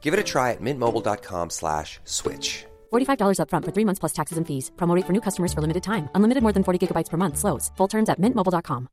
Give 0.00 0.14
it 0.14 0.20
a 0.20 0.24
try 0.24 0.52
at 0.52 0.62
mintmobile.com 0.62 1.50
slash 1.50 2.00
switch. 2.04 2.64
$45 2.90 3.38
upfront 3.40 3.64
for 3.66 3.72
three 3.72 3.84
months 3.84 3.98
plus 3.98 4.14
taxes 4.14 4.38
and 4.38 4.46
fees. 4.46 4.70
Promo 4.76 4.94
rate 4.94 5.04
for 5.04 5.12
new 5.12 5.20
customers 5.20 5.52
for 5.52 5.60
limited 5.60 5.82
time. 5.82 6.08
Unlimited 6.14 6.42
more 6.42 6.52
than 6.54 6.64
40 6.64 6.86
gigabytes 6.86 7.10
per 7.10 7.18
month. 7.18 7.36
Slows. 7.36 7.70
Full 7.76 7.88
terms 7.88 8.08
at 8.08 8.18
mintmobile.com. 8.18 8.88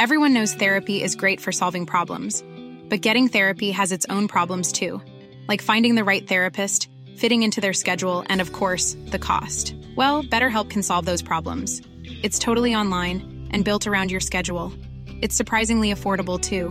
Everyone 0.00 0.32
knows 0.32 0.54
therapy 0.54 1.02
is 1.02 1.16
great 1.16 1.40
for 1.40 1.50
solving 1.50 1.84
problems, 1.84 2.44
but 2.88 3.00
getting 3.00 3.26
therapy 3.26 3.72
has 3.72 3.90
its 3.90 4.06
own 4.08 4.28
problems 4.28 4.70
too, 4.70 5.02
like 5.48 5.60
finding 5.60 5.96
the 5.96 6.04
right 6.04 6.24
therapist, 6.24 6.88
fitting 7.16 7.42
into 7.42 7.60
their 7.60 7.72
schedule, 7.72 8.22
and 8.28 8.40
of 8.40 8.52
course, 8.52 8.96
the 9.06 9.18
cost. 9.18 9.74
Well, 9.96 10.22
BetterHelp 10.22 10.70
can 10.70 10.84
solve 10.84 11.04
those 11.04 11.20
problems. 11.20 11.82
It's 12.22 12.38
totally 12.38 12.76
online 12.76 13.48
and 13.50 13.64
built 13.64 13.88
around 13.88 14.12
your 14.12 14.20
schedule. 14.20 14.72
It's 15.20 15.34
surprisingly 15.34 15.92
affordable 15.92 16.40
too. 16.40 16.70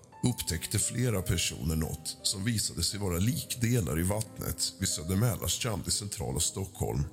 upptäckte 0.23 0.79
flera 0.79 1.21
personer 1.21 1.75
något 1.75 2.17
som 2.23 2.43
visade 2.43 2.83
sig 2.83 2.99
vara 2.99 3.17
likdelar 3.17 3.99
i 3.99 4.03
vattnet 4.03 4.73
vid 4.79 4.89
Södermälarstrand 4.89 5.87
i 5.87 5.91
centrala 5.91 6.39
Stockholm. 6.39 7.03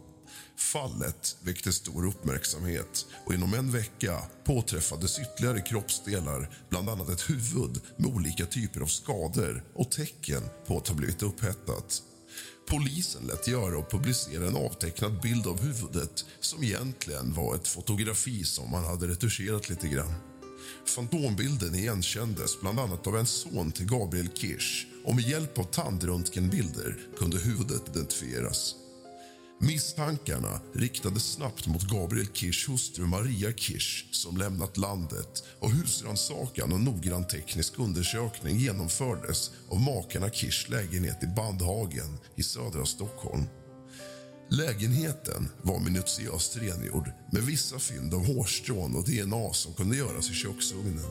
Fallet 0.56 1.36
väckte 1.42 1.72
stor 1.72 2.06
uppmärksamhet 2.06 3.06
och 3.24 3.34
inom 3.34 3.54
en 3.54 3.72
vecka 3.72 4.22
påträffades 4.44 5.18
ytterligare 5.18 5.60
kroppsdelar 5.60 6.50
bland 6.70 6.88
annat 6.88 7.08
ett 7.08 7.30
huvud 7.30 7.80
med 7.96 8.14
olika 8.14 8.46
typer 8.46 8.80
av 8.80 8.86
skador 8.86 9.64
och 9.74 9.90
tecken 9.90 10.42
på 10.66 10.76
att 10.76 10.88
ha 10.88 10.94
blivit 10.94 11.22
upphettat. 11.22 12.02
Polisen 12.68 13.26
lät 13.26 13.48
göra 13.48 13.78
och 13.78 13.90
publicera 13.90 14.46
en 14.46 14.56
avtecknad 14.56 15.20
bild 15.20 15.46
av 15.46 15.60
huvudet 15.60 16.24
som 16.40 16.62
egentligen 16.64 17.34
var 17.34 17.54
ett 17.54 17.68
fotografi 17.68 18.44
som 18.44 18.70
man 18.70 18.84
hade 18.84 19.06
retuscherat 19.06 19.68
lite 19.68 19.88
grann. 19.88 20.14
Fantombilden 20.84 21.74
igenkändes 21.74 22.60
bland 22.60 22.80
annat 22.80 23.06
av 23.06 23.16
en 23.16 23.26
son 23.26 23.72
till 23.72 23.86
Gabriel 23.86 24.28
Kirsch 24.34 24.86
och 25.04 25.14
med 25.14 25.28
hjälp 25.28 25.58
av 25.58 25.64
tandröntgenbilder 25.64 26.98
kunde 27.18 27.38
huvudet 27.38 27.88
identifieras. 27.88 28.74
Misstankarna 29.60 30.60
riktades 30.72 31.32
snabbt 31.32 31.66
mot 31.66 31.82
Gabriel 31.82 32.26
Kirschs 32.32 32.68
hustru 32.68 33.06
Maria 33.06 33.52
Kirsch 33.52 34.04
som 34.10 34.36
lämnat 34.36 34.76
landet 34.76 35.44
och 35.60 35.70
husrannsakan 35.70 36.72
och 36.72 36.80
noggrann 36.80 37.26
teknisk 37.26 37.78
undersökning 37.78 38.58
genomfördes 38.58 39.50
av 39.68 39.80
makarna 39.80 40.30
Kirschs 40.30 40.68
lägenhet 40.68 41.22
i 41.22 41.26
Bandhagen 41.26 42.18
i 42.36 42.42
södra 42.42 42.84
Stockholm. 42.84 43.44
Lägenheten 44.50 45.48
var 45.62 45.80
minutiöst 45.80 46.56
rengjord 46.56 47.10
med 47.32 47.42
vissa 47.42 47.78
fynd 47.78 48.14
av 48.14 48.26
hårstrån 48.26 48.96
och 48.96 49.04
DNA 49.04 49.52
som 49.52 49.74
kunde 49.74 49.96
göras 49.96 50.30
i 50.30 50.34
köksugnen. 50.34 51.10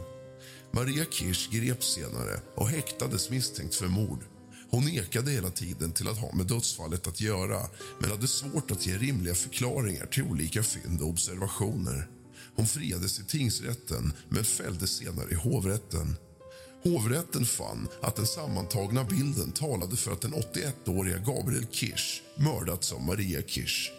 Maria 0.72 1.06
Kirsch 1.12 1.52
greps 1.52 1.94
senare 1.94 2.42
och 2.56 2.70
häktades 2.70 3.30
misstänkt 3.30 3.76
för 3.76 3.88
mord. 3.88 4.20
Hon 4.70 4.86
nekade 4.86 5.32
hela 5.32 5.50
tiden 5.50 5.92
till 5.92 6.08
att 6.08 6.18
ha 6.18 6.36
med 6.36 6.46
dödsfallet 6.46 7.08
att 7.08 7.22
göra 7.22 7.62
men 8.00 8.10
hade 8.10 8.28
svårt 8.28 8.72
att 8.72 8.88
ge 8.88 8.98
rimliga 8.98 9.36
förklaringar 9.36 10.06
till 10.06 10.24
olika 10.24 10.64
fynd 10.64 11.02
och 11.02 11.10
observationer. 11.10 12.08
Hon 12.56 12.68
friades 12.68 13.20
i 13.20 13.24
tingsrätten 13.24 14.14
men 14.30 14.44
fälldes 14.44 14.92
senare 14.92 15.32
i 15.32 15.36
hovrätten. 15.36 16.16
Hovrätten 16.88 17.46
fann 17.46 17.88
att 18.02 18.16
den 18.16 18.26
sammantagna 18.26 19.04
bilden 19.04 19.52
talade 19.52 19.96
för 19.96 20.12
att 20.12 20.22
den 20.22 20.34
81-åriga 20.34 21.18
Gabriel 21.18 21.68
Kirsch 21.72 22.22
mördats 22.38 22.92
av 22.92 23.02
Maria 23.02 23.42
Kirsch. 23.42 23.92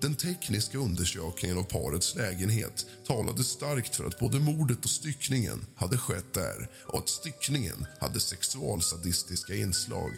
Den 0.00 0.14
tekniska 0.14 0.78
undersökningen 0.78 1.58
av 1.58 1.62
parets 1.62 2.14
lägenhet 2.14 2.86
talade 3.06 3.44
starkt 3.44 3.96
för 3.96 4.04
att 4.04 4.18
både 4.18 4.40
mordet 4.40 4.84
och 4.84 4.90
styckningen 4.90 5.66
hade 5.76 5.98
skett 5.98 6.34
där 6.34 6.70
och 6.86 6.98
att 6.98 7.08
styckningen 7.08 7.86
hade 8.00 8.20
sexualsadistiska 8.20 9.54
inslag. 9.54 10.10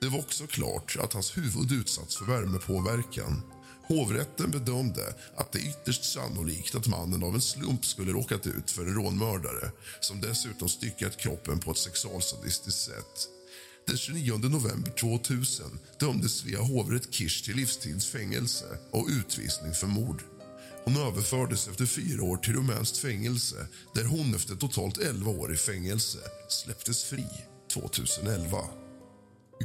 Det 0.00 0.08
var 0.08 0.18
också 0.18 0.46
klart 0.46 0.96
att 1.00 1.12
hans 1.12 1.36
huvud 1.36 1.72
utsatts 1.72 2.16
för 2.16 2.24
värmepåverkan. 2.24 3.42
Hovrätten 3.88 4.50
bedömde 4.50 5.14
att 5.36 5.52
det 5.52 5.58
är 5.58 5.68
ytterst 5.68 6.04
sannolikt 6.04 6.74
att 6.74 6.86
mannen 6.86 7.22
av 7.22 7.34
en 7.34 7.40
slump 7.40 7.84
skulle 7.84 8.12
råkat 8.12 8.46
ut 8.46 8.70
för 8.70 8.82
en 8.82 8.94
rånmördare 8.94 9.70
som 10.00 10.20
dessutom 10.20 10.68
styckat 10.68 11.16
kroppen 11.16 11.58
på 11.58 11.70
ett 11.70 11.78
sexualsadistiskt 11.78 12.80
sätt. 12.80 13.28
Den 13.86 13.96
29 13.96 14.38
november 14.38 14.90
2000 14.90 15.78
dömdes 16.00 16.32
Svea 16.32 16.60
hovrätt 16.60 17.14
Kirsch 17.14 17.44
till 17.44 17.56
livstidsfängelse 17.56 18.78
och 18.90 19.08
utvisning 19.08 19.74
för 19.74 19.86
mord. 19.86 20.22
Hon 20.84 20.96
överfördes 20.96 21.68
efter 21.68 21.86
fyra 21.86 22.22
år 22.22 22.36
till 22.36 22.52
rumänskt 22.52 22.98
fängelse 22.98 23.66
där 23.94 24.04
hon 24.04 24.34
efter 24.34 24.54
totalt 24.54 24.98
11 24.98 25.30
år 25.30 25.52
i 25.54 25.56
fängelse 25.56 26.18
släpptes 26.48 27.04
fri 27.04 27.26
2011. 27.72 28.58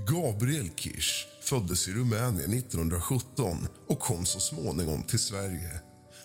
Gabriel 0.07 0.69
Kirsch 0.75 1.27
föddes 1.43 1.87
i 1.87 1.91
Rumänien 1.91 2.53
1917 2.53 3.67
och 3.87 3.99
kom 3.99 4.25
så 4.25 4.39
småningom 4.39 5.03
till 5.03 5.19
Sverige. 5.19 5.79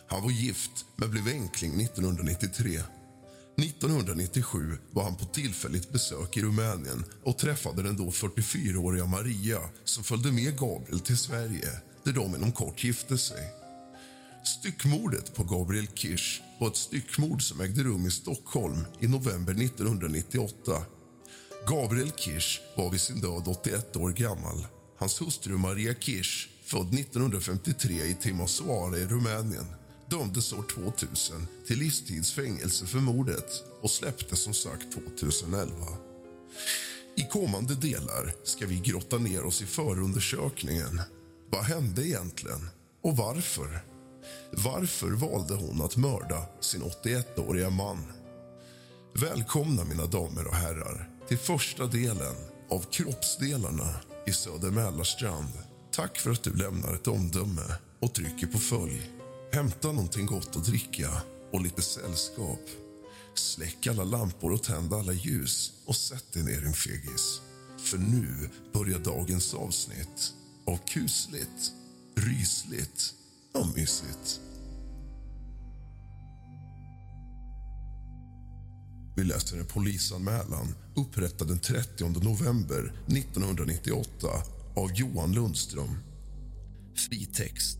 Han 0.08 0.22
var 0.22 0.30
gift, 0.30 0.84
men 0.96 1.10
blev 1.10 1.28
enkling 1.28 1.80
1993. 1.80 2.80
1997 3.58 4.78
var 4.90 5.02
han 5.02 5.16
på 5.16 5.24
tillfälligt 5.24 5.92
besök 5.92 6.36
i 6.36 6.42
Rumänien 6.42 7.04
och 7.24 7.38
träffade 7.38 7.82
den 7.82 7.96
då 7.96 8.04
44-åriga 8.04 9.06
Maria 9.06 9.60
som 9.84 10.04
följde 10.04 10.32
med 10.32 10.58
Gabriel 10.58 11.00
till 11.00 11.18
Sverige, 11.18 11.68
där 12.04 12.12
de 12.12 12.34
inom 12.34 12.52
kort 12.52 12.84
gifte 12.84 13.18
sig. 13.18 13.50
Styckmordet 14.44 15.34
på 15.34 15.44
Gabriel 15.44 15.86
Kirsch 15.94 16.42
var 16.60 16.68
ett 16.68 16.76
styckmord 16.76 17.42
som 17.42 17.60
ägde 17.60 17.82
rum 17.82 18.06
i 18.06 18.10
Stockholm 18.10 18.84
i 19.00 19.08
november 19.08 19.52
1998. 19.52 20.82
Gabriel 21.68 22.12
Kirsch 22.16 22.60
var 22.76 22.90
vid 22.90 23.00
sin 23.00 23.20
död 23.20 23.42
81 23.46 23.96
år 23.96 24.10
gammal. 24.10 24.66
Hans 24.98 25.20
hustru 25.20 25.56
Maria 25.56 25.94
Kirsch, 25.94 26.48
född 26.64 26.94
1953 26.94 28.04
i 28.04 28.14
Timisoara 28.14 28.98
i 28.98 29.06
Rumänien 29.06 29.66
dömdes 30.10 30.52
år 30.52 30.64
2000 30.74 31.46
till 31.66 31.78
livstidsfängelse 31.78 32.86
för 32.86 32.98
mordet 32.98 33.64
och 33.80 33.90
släpptes 33.90 34.42
som 34.42 34.54
sagt 34.54 34.92
2011. 34.92 35.74
I 37.16 37.22
kommande 37.22 37.74
delar 37.74 38.34
ska 38.44 38.66
vi 38.66 38.76
grotta 38.76 39.18
ner 39.18 39.44
oss 39.44 39.62
i 39.62 39.66
förundersökningen. 39.66 41.00
Vad 41.50 41.64
hände 41.64 42.08
egentligen? 42.08 42.68
Och 43.02 43.16
varför? 43.16 43.80
Varför 44.52 45.10
valde 45.10 45.54
hon 45.54 45.82
att 45.82 45.96
mörda 45.96 46.46
sin 46.60 46.82
81-åriga 46.82 47.70
man? 47.70 48.04
Välkomna, 49.14 49.84
mina 49.84 50.06
damer 50.06 50.46
och 50.46 50.54
herrar, 50.54 51.10
till 51.28 51.38
första 51.38 51.86
delen 51.86 52.34
av 52.70 52.84
Kroppsdelarna 52.90 53.94
i 54.28 54.32
Söder 54.32 54.70
Mälarstrand. 54.70 55.52
Tack 55.90 56.18
för 56.18 56.30
att 56.30 56.42
du 56.42 56.56
lämnar 56.56 56.94
ett 56.94 57.08
omdöme 57.08 57.74
och 58.00 58.14
trycker 58.14 58.46
på 58.46 58.58
följ. 58.58 59.10
Hämta 59.52 59.92
någonting 59.92 60.26
gott 60.26 60.56
att 60.56 60.64
dricka 60.64 61.08
och 61.52 61.60
lite 61.60 61.82
sällskap. 61.82 62.60
Släck 63.34 63.86
alla 63.86 64.04
lampor 64.04 64.52
och 64.52 64.62
tänd 64.62 64.92
alla 64.92 65.12
ljus 65.12 65.72
och 65.86 65.96
sätt 65.96 66.32
dig 66.32 66.42
ner, 66.42 66.60
din 66.60 66.72
fegis. 66.72 67.40
För 67.78 67.98
nu 67.98 68.50
börjar 68.72 68.98
dagens 68.98 69.54
avsnitt 69.54 70.32
av 70.66 70.76
kusligt, 70.76 71.72
rysligt 72.14 73.14
och 73.54 73.66
mysigt. 73.76 74.40
Läser 79.24 79.58
en 79.58 79.66
polisanmälan 79.66 80.74
upprättad 80.96 81.48
den 81.48 81.58
30 81.58 82.08
november 82.08 82.92
1998 83.06 84.28
av 84.76 84.92
Johan 84.94 85.32
Lundström. 85.32 85.98
Fritext. 87.08 87.78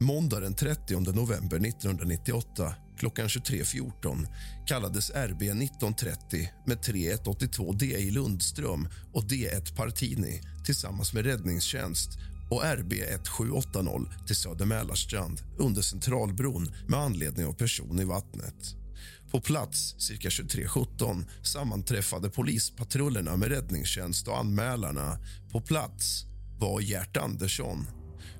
Måndag 0.00 0.40
den 0.40 0.54
30 0.54 1.00
november 1.00 1.56
1998 1.56 2.74
klockan 2.98 3.28
23.14 3.28 4.26
kallades 4.66 5.10
RB 5.10 5.42
1930 5.42 6.48
med 6.66 6.82
3182 6.82 7.72
DI 7.72 8.10
Lundström 8.10 8.88
och 9.12 9.24
D1 9.24 9.76
Partini 9.76 10.40
tillsammans 10.64 11.12
med 11.12 11.24
räddningstjänst 11.24 12.10
och 12.50 12.62
RB 12.62 12.92
1780 12.92 14.26
till 14.26 14.36
Söder 14.36 14.66
Mälarstrand 14.66 15.40
under 15.58 15.82
Centralbron 15.82 16.72
med 16.88 17.00
anledning 17.00 17.46
av 17.46 17.52
person 17.52 18.00
i 18.00 18.04
vattnet. 18.04 18.85
På 19.30 19.40
plats 19.40 19.94
cirka 19.98 20.28
23.17 20.28 21.24
sammanträffade 21.42 22.30
polispatrullerna 22.30 23.36
med 23.36 23.48
räddningstjänst 23.48 24.28
och 24.28 24.38
anmälarna. 24.38 25.18
På 25.52 25.60
plats 25.60 26.24
var 26.58 26.80
Gert 26.80 27.16
Andersson. 27.16 27.86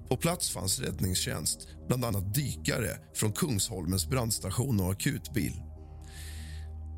På 0.09 0.17
plats 0.17 0.51
fanns 0.51 0.81
räddningstjänst, 0.81 1.69
bland 1.89 2.05
annat 2.05 2.35
dykare 2.35 2.99
från 3.15 3.33
Kungsholmens 3.33 4.09
brandstation 4.09 4.81
och 4.81 4.93
akutbil. 4.93 5.53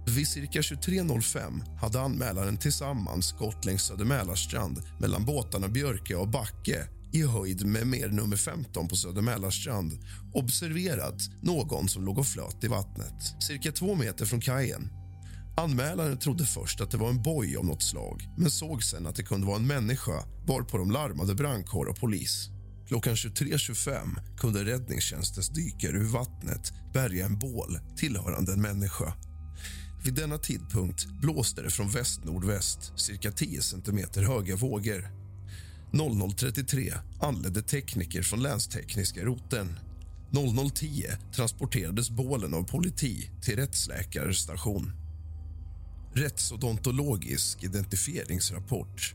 Vid 0.06 0.28
cirka 0.28 0.60
23.05 0.60 1.78
hade 1.80 2.00
anmälaren 2.00 2.56
tillsammans 2.56 3.32
gått 3.32 3.64
längs 3.64 3.82
Söder 3.82 4.04
Mälarstrand 4.04 4.82
mellan 5.00 5.24
båtarna 5.24 5.68
Björke 5.68 6.16
och 6.16 6.28
Backe 6.28 6.88
i 7.12 7.22
höjd 7.22 7.66
med 7.66 7.86
mer 7.86 8.08
nummer 8.08 8.36
15 8.36 8.88
på 8.88 8.96
Södermälarstrand 8.96 9.92
observerat 10.34 11.30
någon 11.42 11.88
som 11.88 12.04
låg 12.04 12.18
och 12.18 12.26
flöt 12.26 12.64
i 12.64 12.68
vattnet, 12.68 13.42
cirka 13.42 13.72
två 13.72 13.94
meter 13.94 14.24
från 14.24 14.40
kajen. 14.40 14.88
Anmälaren 15.56 16.18
trodde 16.18 16.46
först 16.46 16.80
att 16.80 16.90
det 16.90 16.96
var 16.96 17.08
en 17.08 17.22
boj 17.22 17.56
av 17.56 17.64
något 17.64 17.82
slag 17.82 18.22
men 18.36 18.50
såg 18.50 18.82
sen 18.82 19.06
att 19.06 19.16
det 19.16 19.22
kunde 19.22 19.46
vara 19.46 19.56
en 19.56 19.66
människa 19.66 20.24
varpå 20.46 20.78
de 20.78 20.90
larmade 20.90 21.34
brandkår 21.34 21.86
och 21.86 21.96
polis. 21.96 22.48
Klockan 22.88 23.14
23.25 23.14 24.36
kunde 24.38 24.64
räddningstjänstens 24.64 25.48
dykare 25.48 25.96
ur 25.96 26.04
vattnet 26.04 26.72
bärga 26.94 27.26
en 27.26 27.38
bål 27.38 27.78
tillhörande 27.96 28.52
en 28.52 28.62
människa. 28.62 29.12
Vid 30.04 30.14
denna 30.14 30.38
tidpunkt 30.38 31.06
blåste 31.06 31.62
det 31.62 31.70
från 31.70 31.90
väst-nordväst 31.90 32.92
cirka 32.96 33.32
10 33.32 33.62
centimeter 33.62 34.22
höga 34.22 34.56
vågor 34.56 35.17
00.33 35.92 36.94
anlände 37.20 37.62
tekniker 37.62 38.22
från 38.22 38.42
länstekniska 38.42 39.24
roten. 39.24 39.78
00.10 40.30 41.32
transporterades 41.32 42.10
bålen 42.10 42.54
av 42.54 42.62
politi 42.62 43.30
till 43.42 43.56
rättsläkarstation. 43.56 44.92
Rättsodontologisk 46.14 47.64
identifieringsrapport. 47.64 49.14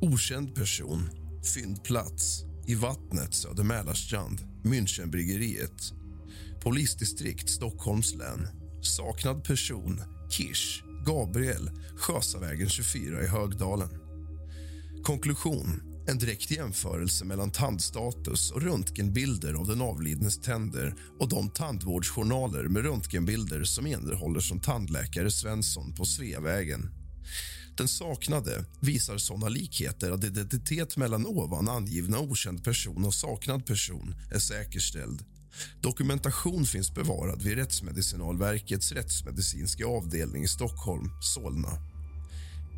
Okänd 0.00 0.54
person. 0.54 1.10
Fyndplats 1.54 2.44
i 2.66 2.74
vattnet 2.74 3.34
söder 3.34 3.64
Mälarstrand, 3.64 4.40
Münchenbryggeriet. 4.62 5.92
Polisdistrikt 6.62 7.50
Stockholms 7.50 8.14
län. 8.14 8.48
Saknad 8.82 9.44
person 9.44 10.02
Kirsch 10.30 10.84
Gabriel, 11.04 11.70
Sjösavägen 11.96 12.68
24 12.68 13.22
i 13.22 13.26
Högdalen. 13.26 13.88
Konklusion 15.02 15.91
en 16.06 16.18
direkt 16.18 16.50
jämförelse 16.50 17.24
mellan 17.24 17.50
tandstatus 17.50 18.50
och 18.50 18.62
röntgenbilder 18.62 19.54
av 19.54 19.66
den 19.66 19.80
avlidnes 19.80 20.40
tänder 20.40 20.94
och 21.18 21.28
de 21.28 21.50
tandvårdsjournaler 21.50 22.64
med 22.64 22.82
röntgenbilder 22.82 23.64
som 23.64 23.86
innehåller 23.86 24.40
som 24.40 24.60
tandläkare 24.60 25.30
Svensson 25.30 25.94
på 25.94 26.04
Sveavägen. 26.04 26.90
Den 27.76 27.88
saknade 27.88 28.64
visar 28.80 29.18
såna 29.18 29.48
likheter 29.48 30.10
att 30.10 30.24
identitet 30.24 30.96
mellan 30.96 31.26
ovan 31.26 31.68
angivna 31.68 32.18
okänd 32.18 32.64
person 32.64 33.04
och 33.04 33.14
saknad 33.14 33.66
person 33.66 34.14
är 34.34 34.38
säkerställd. 34.38 35.24
Dokumentation 35.80 36.64
finns 36.64 36.94
bevarad 36.94 37.42
vid 37.42 37.54
Rättsmedicinalverkets 37.54 38.92
rättsmedicinska 38.92 39.86
avdelning 39.86 40.44
i 40.44 40.48
Stockholm, 40.48 41.10
Solna. 41.20 41.72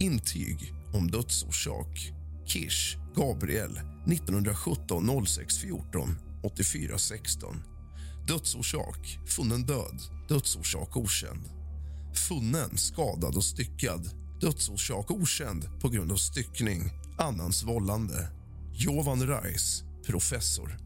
Intyg 0.00 0.73
om 0.93 1.11
dödsorsak. 1.11 2.12
Kish 2.47 3.04
Gabriel 3.15 3.81
1917 4.07 5.27
06 5.27 5.59
14 5.59 6.17
84 6.43 6.99
16. 6.99 7.63
Dödsorsak 8.29 9.19
funnen 9.27 9.63
död. 9.67 10.01
Dödsorsak 10.29 10.97
okänd. 10.97 11.51
Funnen 12.29 12.79
skadad 12.79 13.37
och 13.37 13.45
styckad. 13.45 14.11
Dödsorsak 14.41 15.11
okänd 15.11 15.81
på 15.81 15.89
grund 15.89 16.13
av 16.13 16.17
styckning. 16.17 16.91
Annans 17.19 17.65
vållande. 17.65 18.29
Jovan 18.73 19.27
Reis, 19.27 19.83
professor. 20.07 20.79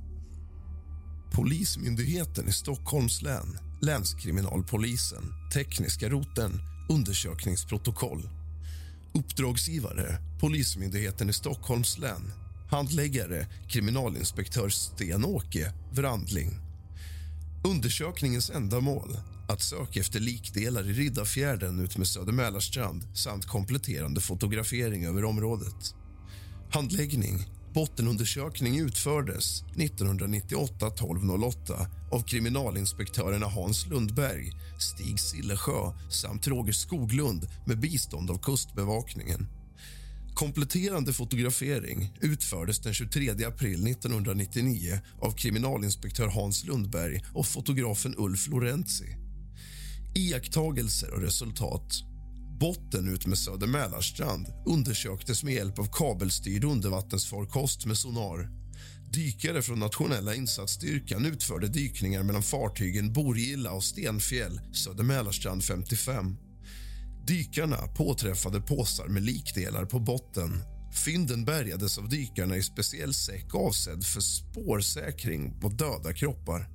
Polismyndigheten 1.33 2.49
i 2.49 2.53
Stockholms 2.53 3.23
län, 3.23 3.59
Länskriminalpolisen, 3.83 5.25
Tekniska 5.55 6.09
roten, 6.09 6.61
undersökningsprotokoll 6.89 8.38
Uppdragsgivare 9.19 10.19
Polismyndigheten 10.41 11.31
i 11.31 11.33
Stockholms 11.33 11.99
län. 11.99 12.33
Handläggare 12.71 13.47
kriminalinspektör 13.69 14.69
Sten-Åke 14.69 15.73
Wrandling. 15.93 16.51
Undersökningens 17.65 18.51
ändamål 18.51 19.17
att 19.49 19.63
söka 19.63 20.01
efter 20.01 20.21
likdelar 20.21 20.91
i 20.91 20.93
Riddarfjärden 20.93 21.81
utmed 21.81 22.07
Söder 22.07 22.33
Mälarstrand 22.33 23.03
samt 23.15 23.47
kompletterande 23.47 24.21
fotografering 24.21 25.05
över 25.05 25.25
området. 25.25 25.95
Handläggning 26.71 27.47
Bottenundersökning 27.75 28.79
utfördes 28.81 29.63
1998 29.63 30.87
1208 30.87 31.87
av 32.11 32.23
kriminalinspektörerna 32.23 33.47
Hans 33.47 33.87
Lundberg, 33.87 34.53
Stig 34.79 35.21
Sillesjö 35.21 35.93
samt 36.11 36.47
Roger 36.49 36.73
Skoglund 36.73 37.47
med 37.67 37.81
bistånd 37.81 38.31
av 38.31 38.39
Kustbevakningen. 38.39 39.47
Kompletterande 40.35 41.13
fotografering 41.13 42.13
utfördes 42.21 42.79
den 42.79 42.95
23 42.95 43.31
april 43.31 43.87
1999 43.87 45.01
av 45.21 45.33
kriminalinspektör 45.33 46.27
Hans 46.27 46.65
Lundberg 46.65 47.25
och 47.35 47.47
fotografen 47.47 48.15
Ulf 48.19 48.49
Lorenzi. 48.49 49.17
Iakttagelser 50.15 51.15
och 51.15 51.23
resultat 51.23 52.03
Botten 52.61 53.09
ut 53.09 53.27
med 53.27 53.39
Söder 53.39 53.67
Mälarstrand 53.67 54.47
undersöktes 54.67 55.45
med 55.45 55.55
hjälp 55.55 55.79
av 55.79 55.89
kabelstyrd 55.93 56.65
undervattensfarkost 56.65 57.87
med 57.87 57.97
sonar. 57.97 58.51
Dykare 59.13 59.63
från 59.63 59.79
nationella 59.79 60.35
insatsstyrkan 60.35 61.27
utförde 61.27 61.69
dykningar 61.69 62.23
mellan 62.23 62.43
fartygen 62.43 63.13
Borgilla 63.13 63.73
och 63.73 63.85
Stenfjäll, 63.85 64.61
Söder 64.73 65.05
Mälarstrand 65.05 65.65
55. 65.65 66.37
Dykarna 67.27 67.77
påträffade 67.77 68.61
påsar 68.61 69.09
med 69.09 69.23
likdelar 69.23 69.85
på 69.85 69.99
botten. 69.99 70.63
Fynden 71.05 71.45
bärgades 71.45 71.99
av 71.99 72.09
dykarna 72.09 72.57
i 72.57 72.63
speciell 72.63 73.15
säck 73.15 73.55
avsedd 73.55 74.05
för 74.05 74.21
spårsäkring 74.21 75.61
på 75.61 75.69
döda 75.69 76.13
kroppar. 76.13 76.69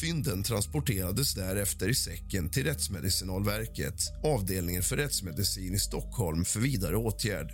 Fynden 0.00 0.42
transporterades 0.42 1.34
därefter 1.34 1.88
i 1.88 1.94
säcken 1.94 2.50
till 2.50 2.64
Rättsmedicinalverket 2.64 4.00
avdelningen 4.24 4.82
för 4.82 4.96
rättsmedicin 4.96 5.74
i 5.74 5.78
Stockholm 5.78 6.44
för 6.44 6.60
vidare 6.60 6.96
åtgärd. 6.96 7.52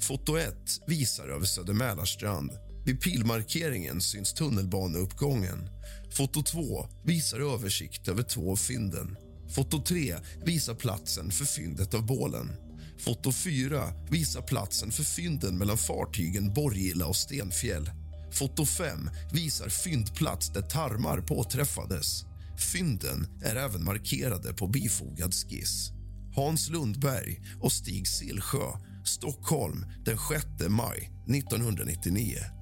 Foto 0.00 0.36
1 0.36 0.54
visar 0.86 1.28
över 1.28 1.46
Söder 1.46 1.72
Mälarstrand. 1.72 2.50
Vid 2.86 3.00
pilmarkeringen 3.00 4.00
syns 4.00 4.32
tunnelbaneuppgången. 4.32 5.68
Foto 6.16 6.42
2 6.42 6.86
visar 7.04 7.54
översikt 7.54 8.08
över 8.08 8.22
två 8.22 8.52
av 8.52 8.56
fynden. 8.56 9.16
Foto 9.54 9.82
3 9.82 10.16
visar 10.44 10.74
platsen 10.74 11.30
för 11.30 11.44
fyndet 11.44 11.94
av 11.94 12.06
bålen. 12.06 12.52
Foto 12.98 13.32
4 13.32 13.92
visar 14.10 14.42
platsen 14.42 14.90
för 14.90 15.02
fynden 15.02 15.58
mellan 15.58 15.76
fartygen 15.76 16.54
Borgilla 16.54 17.06
och 17.06 17.16
Stenfjäll. 17.16 17.90
Foto 18.32 18.66
5 18.66 19.10
visar 19.32 19.68
fyndplats 19.68 20.52
där 20.52 20.62
tarmar 20.62 21.20
påträffades. 21.20 22.24
Fynden 22.72 23.26
är 23.42 23.56
även 23.56 23.84
markerade 23.84 24.54
på 24.54 24.66
bifogad 24.66 25.34
skiss. 25.34 25.90
Hans 26.34 26.70
Lundberg 26.70 27.40
och 27.60 27.72
Stig 27.72 28.08
Sillsjö, 28.08 28.70
Stockholm 29.04 29.86
den 30.04 30.18
6 30.18 30.46
maj 30.68 31.10
1999. 31.28 32.55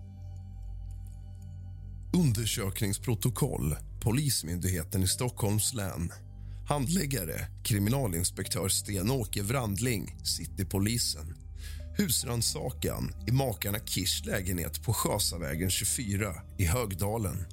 Undersökningsprotokoll 2.15 3.77
Polismyndigheten 4.01 5.03
i 5.03 5.09
Stockholms 5.09 5.75
län. 5.75 6.13
Handläggare 6.69 7.47
kriminalinspektör 7.65 8.69
Sten-Åke 8.69 9.43
Wrandling, 9.43 10.17
Citypolisen. 10.25 11.35
Husransakan 11.97 13.15
i 13.29 13.33
makarna 13.33 13.79
Kirs 13.79 14.25
lägenhet 14.27 14.83
på 14.83 14.93
Sjösavägen 14.93 15.71
24 15.71 16.35
i 16.59 16.65
Högdalen. 16.65 17.45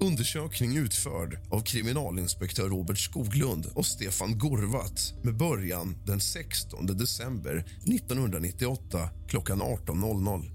Undersökning 0.00 0.76
utförd 0.76 1.38
av 1.50 1.60
kriminalinspektör 1.60 2.68
Robert 2.68 2.98
Skoglund 2.98 3.66
och 3.74 3.86
Stefan 3.86 4.38
Gorvat 4.38 5.14
med 5.24 5.36
början 5.36 5.96
den 6.06 6.20
16 6.20 6.86
december 6.86 7.56
1998 7.56 9.10
klockan 9.28 9.62
18.00. 9.62 10.50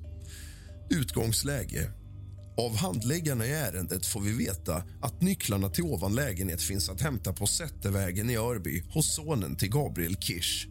Utgångsläge. 0.89 2.00
Av 2.61 2.77
handläggarna 2.77 3.45
i 3.45 3.51
ärendet 3.51 4.05
får 4.05 4.21
vi 4.21 4.31
veta 4.31 4.83
att 5.01 5.21
nycklarna 5.21 5.69
till 5.69 5.83
ovan 5.83 6.15
lägenhet 6.15 6.61
finns 6.61 6.89
att 6.89 7.01
hämta 7.01 7.33
på 7.33 7.47
Sättervägen 7.47 8.29
i 8.29 8.37
Örby 8.37 8.83
hos 8.89 9.15
sonen 9.15 9.55
till 9.55 9.69
Gabriel 9.69 10.15
Kirsch. 10.15 10.67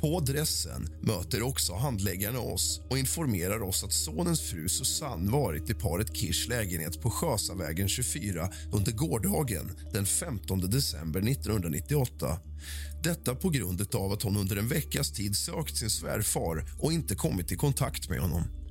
På 0.00 0.16
adressen 0.16 0.88
möter 1.00 1.42
också 1.42 1.74
handläggarna 1.74 2.38
oss 2.38 2.80
och 2.90 2.98
informerar 2.98 3.62
oss 3.62 3.84
att 3.84 3.92
sonens 3.92 4.40
fru 4.40 4.68
Susanne 4.68 5.30
varit 5.30 5.70
i 5.70 5.74
paret 5.74 6.16
Kirsch 6.16 6.48
lägenhet 6.48 7.00
på 7.02 7.10
Sjösavägen 7.10 7.88
24 7.88 8.48
under 8.72 8.92
gårdagen 8.92 9.72
den 9.92 10.06
15 10.06 10.70
december 10.70 11.20
1998. 11.20 12.38
Detta 13.02 13.34
på 13.34 13.50
grund 13.50 13.94
av 13.94 14.12
att 14.12 14.22
hon 14.22 14.36
under 14.36 14.56
en 14.56 14.68
veckas 14.68 15.12
tid 15.12 15.36
sökt 15.36 15.76
sin 15.76 15.90
svärfar 15.90 16.64
och 16.78 16.92
inte 16.92 17.14
kommit 17.14 17.52
i 17.52 17.56
kontakt 17.56 18.08
med 18.08 18.20
honom. 18.20 18.63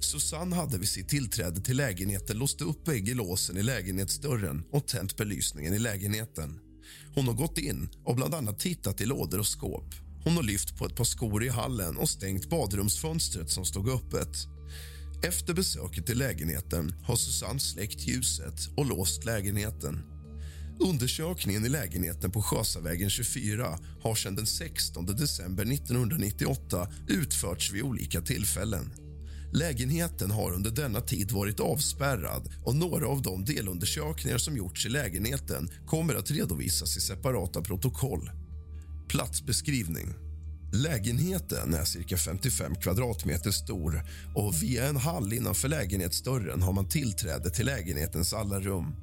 Susanne 0.00 0.56
hade 0.56 0.78
vid 0.78 0.88
sitt 0.88 1.08
tillträde 1.08 1.60
till 1.60 1.76
lägenheten 1.76 2.38
låst 2.38 2.60
upp 2.60 2.84
bägge 2.84 3.14
låsen 3.14 3.56
i 3.56 3.62
lägenhetsdörren 3.62 4.64
och 4.72 4.86
tänt 4.86 5.16
belysningen 5.16 5.74
i 5.74 5.78
lägenheten. 5.78 6.60
Hon 7.14 7.26
har 7.26 7.34
gått 7.34 7.58
in 7.58 7.88
och 8.04 8.16
bland 8.16 8.34
annat 8.34 8.60
tittat 8.60 9.00
i 9.00 9.06
lådor 9.06 9.38
och 9.38 9.46
skåp. 9.46 9.94
Hon 10.24 10.36
har 10.36 10.42
lyft 10.42 10.76
på 10.76 10.86
ett 10.86 10.96
par 10.96 11.04
skor 11.04 11.44
i 11.44 11.48
hallen 11.48 11.96
och 11.96 12.08
stängt 12.08 12.50
badrumsfönstret 12.50 13.50
som 13.50 13.64
stod 13.64 13.88
öppet. 13.88 14.36
Efter 15.22 15.54
besöket 15.54 16.10
i 16.10 16.14
lägenheten 16.14 16.94
har 17.02 17.16
Susanne 17.16 17.60
släckt 17.60 18.00
ljuset 18.00 18.68
och 18.76 18.86
låst 18.86 19.24
lägenheten. 19.24 20.02
Undersökningen 20.80 21.64
i 21.64 21.68
lägenheten 21.68 22.30
på 22.30 22.42
Sjösavägen 22.42 23.10
24 23.10 23.78
har 24.02 24.14
sedan 24.14 24.34
den 24.34 24.46
16 24.46 25.06
december 25.06 25.72
1998 25.72 26.88
utförts 27.08 27.72
vid 27.72 27.82
olika 27.82 28.20
tillfällen. 28.20 29.07
Lägenheten 29.52 30.30
har 30.30 30.52
under 30.52 30.70
denna 30.70 31.00
tid 31.00 31.30
varit 31.30 31.60
avspärrad 31.60 32.48
och 32.64 32.76
några 32.76 33.08
av 33.08 33.22
de 33.22 33.44
delundersökningar 33.44 34.38
som 34.38 34.56
gjorts 34.56 34.86
i 34.86 34.88
lägenheten 34.88 35.70
kommer 35.86 36.14
att 36.14 36.30
redovisas 36.30 36.96
i 36.96 37.00
separata 37.00 37.62
protokoll. 37.62 38.30
Platsbeskrivning. 39.08 40.14
Lägenheten 40.72 41.74
är 41.74 41.84
cirka 41.84 42.16
55 42.16 42.74
kvadratmeter 42.74 43.50
stor 43.50 44.02
och 44.34 44.62
via 44.62 44.88
en 44.88 44.96
hall 44.96 45.32
innanför 45.32 45.68
lägenhetsdörren 45.68 46.62
har 46.62 46.72
man 46.72 46.88
tillträde 46.88 47.50
till 47.50 47.66
lägenhetens 47.66 48.32
alla 48.32 48.60
rum. 48.60 48.96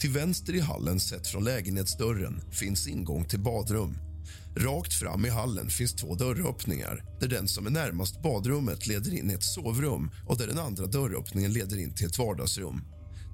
Till 0.00 0.10
vänster 0.10 0.54
i 0.54 0.60
hallen 0.60 1.00
sett 1.00 1.26
från 1.26 1.44
lägenhetsdörren 1.44 2.40
finns 2.50 2.88
ingång 2.88 3.24
till 3.24 3.40
badrum. 3.40 4.09
Rakt 4.56 4.94
fram 4.94 5.24
i 5.24 5.28
hallen 5.28 5.70
finns 5.70 5.94
två 5.94 6.14
dörröppningar 6.14 7.04
där 7.20 7.28
den 7.28 7.48
som 7.48 7.66
är 7.66 7.70
närmast 7.70 8.22
badrummet 8.22 8.86
leder 8.86 9.14
in 9.14 9.30
i 9.30 9.34
ett 9.34 9.42
sovrum 9.42 10.10
och 10.26 10.38
där 10.38 10.46
den 10.46 10.58
andra 10.58 10.86
dörröppningen 10.86 11.52
leder 11.52 11.78
in 11.78 11.94
till 11.94 12.06
ett 12.06 12.18
vardagsrum. 12.18 12.80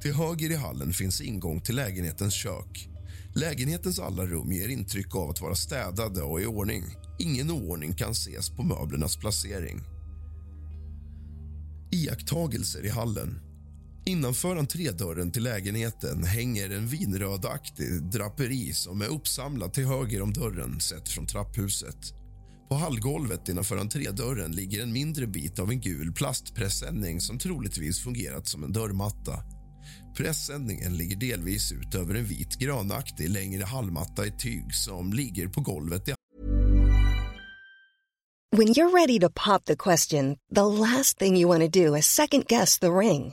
Till 0.03 0.15
höger 0.15 0.51
i 0.51 0.55
hallen 0.55 0.93
finns 0.93 1.21
ingång 1.21 1.61
till 1.61 1.77
lägenhetens 1.77 2.35
kök. 2.35 2.89
Lägenhetens 3.35 3.99
alla 3.99 4.27
rum 4.27 4.53
ger 4.53 4.69
intryck 4.69 5.17
av 5.17 5.31
att 5.31 5.41
vara 5.41 5.55
städade 5.55 6.23
och 6.23 6.41
i 6.41 6.47
ordning. 6.47 6.85
Ingen 7.19 7.51
oordning 7.51 7.93
kan 7.93 8.11
ses 8.11 8.51
på 8.51 8.63
möblernas 8.63 9.17
placering. 9.17 9.81
Iakttagelser 11.91 12.85
i 12.87 12.89
hallen. 12.89 13.46
Innanför 14.09 14.57
entrédörren 14.57 15.33
till 15.33 15.43
lägenheten 15.43 16.25
hänger 16.25 16.71
en 16.71 16.87
vinrödaktig 16.87 18.03
draperi 18.03 18.73
som 18.73 19.03
är 19.03 19.07
uppsamlad 19.07 19.73
till 19.73 19.87
höger 19.87 20.23
om 20.23 20.33
dörren 20.33 20.81
sett 20.81 21.09
från 21.09 21.27
trapphuset. 21.27 21.97
På 22.69 22.75
hallgolvet 22.75 23.49
innanför 23.49 23.77
entrédörren 23.77 24.53
ligger 24.53 24.83
en 24.83 24.93
mindre 24.93 25.27
bit 25.27 25.59
av 25.59 25.71
en 25.71 25.81
gul 25.81 26.13
plastpressändning 26.13 27.21
som 27.21 27.39
troligtvis 27.39 28.03
fungerat 28.03 28.49
som 28.49 28.65
en 28.65 28.73
dörrmatta. 28.73 29.33
Pressändningen 30.17 30.97
ligger 30.97 31.17
delvis 31.17 31.73
ut 31.73 31.95
över 31.95 32.15
en 32.15 32.25
vit 32.25 32.59
grönaktig 32.59 33.31
längre 33.31 33.65
hallmatta 33.65 34.27
i 34.27 34.31
tyg 34.31 34.75
som 34.75 35.13
ligger 35.13 35.49
på 35.49 35.61
golvet 35.61 36.09
i 36.09 36.15
When 38.57 38.69
you're 38.69 38.93
ready 38.93 39.19
to 39.21 39.29
pop 39.29 39.65
the 39.65 39.77
question, 39.77 40.37
the 40.55 40.65
last 40.65 41.19
thing 41.19 41.37
you 41.37 41.49
want 41.49 41.73
to 41.73 41.81
do 41.81 41.97
is 41.97 42.07
second 42.07 42.47
guess 42.47 42.79
the 42.79 42.91
ring. 42.91 43.33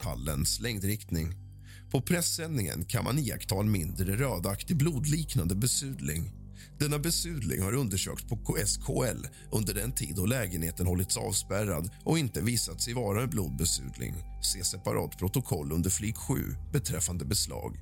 Pallens 0.00 0.60
längdriktning. 0.60 1.34
På 1.90 2.00
pressändningen 2.00 2.84
kan 2.84 3.04
man 3.04 3.18
iaktta 3.18 3.60
en 3.60 3.70
mindre 3.70 4.16
rödaktig 4.16 4.76
blodliknande 4.76 5.54
besudling. 5.54 6.32
Denna 6.78 6.98
besudling 6.98 7.62
har 7.62 7.74
undersökts 7.74 8.24
på 8.24 8.56
SKL 8.66 9.26
under 9.52 9.74
den 9.74 9.92
tid 9.92 10.14
då 10.16 10.26
lägenheten 10.26 10.86
hållits 10.86 11.16
avspärrad 11.16 11.90
och 12.04 12.18
inte 12.18 12.40
visat 12.40 12.82
sig 12.82 12.94
vara 12.94 13.22
en 13.22 13.30
blodbesudling. 13.30 14.14
Se 14.42 14.64
separat 14.64 15.18
protokoll 15.18 15.72
under 15.72 15.90
flik 15.90 16.16
7 16.16 16.34
beträffande 16.72 17.24
beslag. 17.24 17.76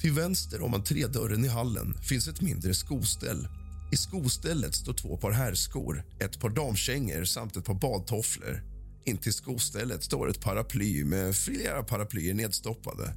Till 0.00 0.12
vänster 0.12 0.62
om 0.62 0.74
entrédörren 0.74 1.44
i 1.44 1.48
hallen 1.48 1.94
finns 2.02 2.28
ett 2.28 2.40
mindre 2.40 2.74
skoställ. 2.74 3.48
I 3.92 3.96
skostället 3.96 4.74
står 4.74 4.92
två 4.92 5.16
par 5.16 5.30
herrskor, 5.30 6.04
ett 6.20 6.40
par 6.40 6.50
damkängor 6.50 7.24
samt 7.24 7.56
ett 7.56 7.64
par 7.64 7.74
badtofflor. 7.74 8.71
Intill 9.04 9.32
skostället 9.32 10.02
står 10.02 10.30
ett 10.30 10.40
paraply 10.40 11.04
med 11.04 11.36
flera 11.36 11.82
paraplyer 11.82 12.34
nedstoppade. 12.34 13.14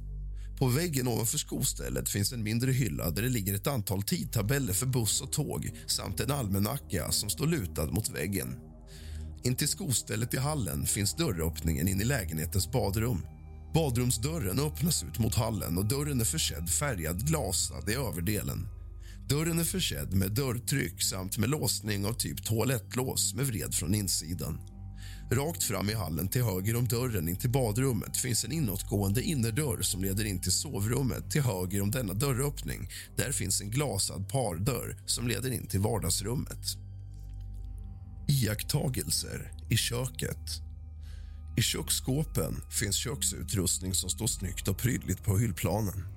På 0.58 0.66
väggen 0.68 1.08
ovanför 1.08 1.38
skostället 1.38 2.08
finns 2.08 2.32
en 2.32 2.42
mindre 2.42 2.72
hylla 2.72 3.10
där 3.10 3.22
det 3.22 3.28
ligger 3.28 3.54
ett 3.54 3.66
antal 3.66 4.02
tidtabeller 4.02 4.72
för 4.72 4.86
buss 4.86 5.20
och 5.20 5.32
tåg 5.32 5.70
samt 5.86 6.20
en 6.20 6.30
almanacka 6.30 7.12
som 7.12 7.30
står 7.30 7.46
lutad 7.46 7.86
mot 7.86 8.08
väggen. 8.08 8.56
Intill 9.44 9.68
skostället 9.68 10.34
i 10.34 10.38
hallen 10.38 10.86
finns 10.86 11.14
dörröppningen 11.14 11.88
in 11.88 12.00
i 12.00 12.04
lägenhetens 12.04 12.72
badrum. 12.72 13.26
Badrumsdörren 13.74 14.60
öppnas 14.60 15.04
ut 15.04 15.18
mot 15.18 15.34
hallen 15.34 15.78
och 15.78 15.84
dörren 15.86 16.20
är 16.20 16.24
försedd 16.24 16.70
färgad 16.70 17.26
glasad 17.26 17.88
i 17.88 17.94
överdelen. 17.94 18.68
Dörren 19.28 19.58
är 19.58 19.64
försedd 19.64 20.14
med 20.14 20.32
dörrtryck 20.32 21.02
samt 21.02 21.38
med 21.38 21.50
låsning 21.50 22.06
av 22.06 22.12
typ 22.12 22.44
toalettlås 22.44 23.34
med 23.34 23.46
vred 23.46 23.74
från 23.74 23.94
insidan. 23.94 24.75
Rakt 25.30 25.62
fram 25.62 25.90
i 25.90 25.94
hallen 25.94 26.28
till 26.28 26.42
höger 26.42 26.76
om 26.76 26.88
dörren 26.88 27.28
in 27.28 27.36
till 27.36 27.50
badrummet 27.50 28.16
finns 28.16 28.44
en 28.44 28.52
inåtgående 28.52 29.22
innerdörr 29.22 29.82
som 29.82 30.02
leder 30.02 30.24
in 30.24 30.40
till 30.40 30.52
sovrummet. 30.52 31.30
Till 31.30 31.42
höger 31.42 31.82
om 31.82 31.90
denna 31.90 32.12
dörröppning 32.12 32.90
där 33.16 33.32
finns 33.32 33.60
en 33.60 33.70
glasad 33.70 34.28
pardörr 34.28 34.96
som 35.06 35.28
leder 35.28 35.50
in 35.50 35.66
till 35.66 35.80
vardagsrummet. 35.80 36.58
Iakttagelser 38.28 39.52
i 39.70 39.76
köket. 39.76 40.60
I 41.56 41.62
köksskåpen 41.62 42.62
finns 42.70 42.96
köksutrustning 42.96 43.94
som 43.94 44.10
står 44.10 44.26
snyggt 44.26 44.68
och 44.68 44.78
prydligt 44.78 45.24
på 45.24 45.38
hyllplanen. 45.38 46.08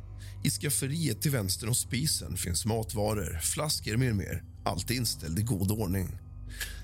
I 0.44 0.50
skafferiet 0.50 1.22
till 1.22 1.32
vänster 1.32 1.68
om 1.68 1.76
spisen 1.76 2.38
finns 2.38 2.66
matvaror, 2.66 3.40
flaskor 3.42 3.98
med 3.98 4.16
mer. 4.16 4.44
Allt 4.66 4.92
inställd 4.92 5.40
i 5.40 5.42
god 5.42 5.72
ordning. 5.72 6.29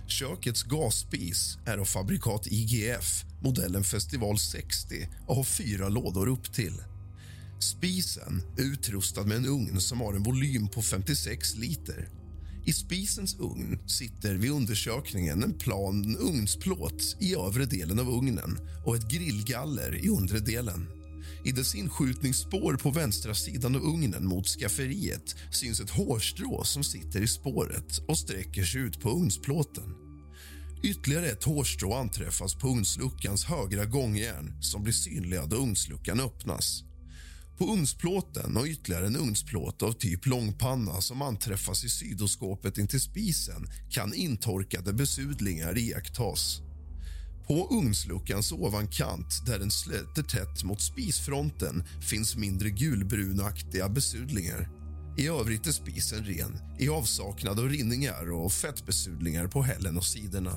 Kökets 0.08 0.64
gasspis 0.64 1.58
är 1.66 1.78
av 1.78 1.86
fabrikat 1.86 2.48
IGF, 2.48 3.26
modellen 3.42 3.84
Festival 3.84 4.40
60 4.40 5.08
och 5.28 5.36
har 5.36 5.44
fyra 5.44 5.90
lådor 5.90 6.28
upp 6.28 6.54
till. 6.54 6.74
Spisen 7.60 8.42
är 8.58 8.64
utrustad 8.64 9.24
med 9.24 9.38
en 9.38 9.46
ugn 9.46 9.82
som 9.82 10.02
har 10.02 10.14
en 10.14 10.24
volym 10.24 10.68
på 10.68 10.82
56 10.82 11.56
liter. 11.56 12.10
I 12.66 12.74
spisens 12.74 13.40
ugn 13.40 13.80
sitter 13.88 14.36
vid 14.36 14.52
undersökningen 14.52 15.44
en 15.44 15.54
plan 15.54 16.18
ugnsplåt 16.20 17.18
i 17.20 17.36
övre 17.36 17.66
delen 17.66 18.00
av 18.00 18.10
ugnen 18.10 18.60
och 18.86 18.96
ett 18.96 19.12
grillgaller 19.12 20.06
i 20.06 20.10
undre 20.10 20.40
delen. 20.40 20.95
I 21.46 21.52
dess 21.52 21.76
inskjutningsspår 21.76 22.74
på 22.74 22.92
vänstra 22.92 23.36
sidan 23.36 23.76
av 23.76 23.82
ugnen 23.82 24.28
mot 24.28 24.48
skafferiet 24.48 25.36
syns 25.52 25.80
ett 25.80 25.90
hårstrå 25.90 26.64
som 26.64 26.84
sitter 26.84 27.22
i 27.22 27.28
spåret 27.28 27.98
och 28.08 28.18
sträcker 28.18 28.64
sig 28.64 28.82
ut 28.82 29.02
på 29.02 29.10
ugnsplåten. 29.10 29.96
Ytterligare 30.84 31.26
ett 31.26 31.44
hårstrå 31.44 31.94
anträffas 31.94 32.56
på 32.56 32.68
ugnsluckans 32.68 33.46
högra 33.46 33.86
gångjärn 33.86 34.62
som 34.62 34.84
blir 34.84 34.94
synliga 34.94 35.46
då 35.46 35.56
ugnsluckan 35.56 36.20
öppnas. 36.20 36.84
På 37.58 37.66
ugnsplåten 37.66 38.58
och 38.58 38.66
ytterligare 38.66 39.08
en 39.08 39.16
ugnsplåt 39.16 39.84
av 39.84 39.92
typ 39.92 40.26
långpanna 40.26 41.02
som 41.02 41.22
anträffas 41.22 41.84
i 41.84 41.90
sidoskåpet 41.90 42.78
intill 42.78 43.02
spisen 43.02 43.68
kan 43.92 44.14
intorkade 44.14 44.94
besudlingar 44.94 45.78
iakttas. 45.78 46.65
På 47.48 47.68
ugnsluckans 47.72 48.52
ovankant, 48.52 49.46
där 49.46 49.60
den 49.60 49.72
släter 49.72 50.24
tätt 50.24 50.64
mot 50.64 50.82
spisfronten 50.82 51.84
finns 52.02 52.36
mindre 52.36 52.70
gulbrunaktiga 52.70 53.90
besudlingar. 53.90 54.70
I 55.18 55.28
övrigt 55.28 55.68
är 55.68 55.72
spisen 55.72 56.26
ren, 56.26 56.60
i 56.80 56.90
avsaknad 56.90 57.60
av 57.60 57.70
rinningar 57.70 58.32
och 58.32 58.52
fettbesudlingar 58.52 59.48
på 59.48 59.62
hällen 59.62 59.98
och 59.98 60.06
sidorna. 60.06 60.56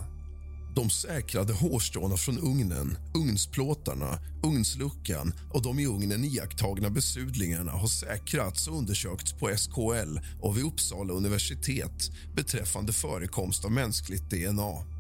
De 0.75 0.91
säkrade 0.91 1.53
hårstråna 1.53 2.17
från 2.17 2.39
ugnen, 2.39 2.99
ugnsplåtarna, 3.15 4.19
ugnsluckan 4.43 5.33
och 5.53 5.63
de 5.63 5.79
i 5.79 5.87
ugnen 5.87 6.25
iakttagna 6.25 6.91
besudlingarna 6.91 7.73
har 7.73 7.89
säkrats 7.89 8.69
och 8.69 8.79
undersökts 8.79 9.33
på 9.33 9.57
SKL 9.57 10.19
och 10.41 10.57
vid 10.57 10.65
Uppsala 10.65 11.13
universitet 11.13 12.11
beträffande 12.35 12.93
förekomst 12.93 13.65
av 13.65 13.73
mänskligt 13.73 14.31
DNA. 14.31 14.98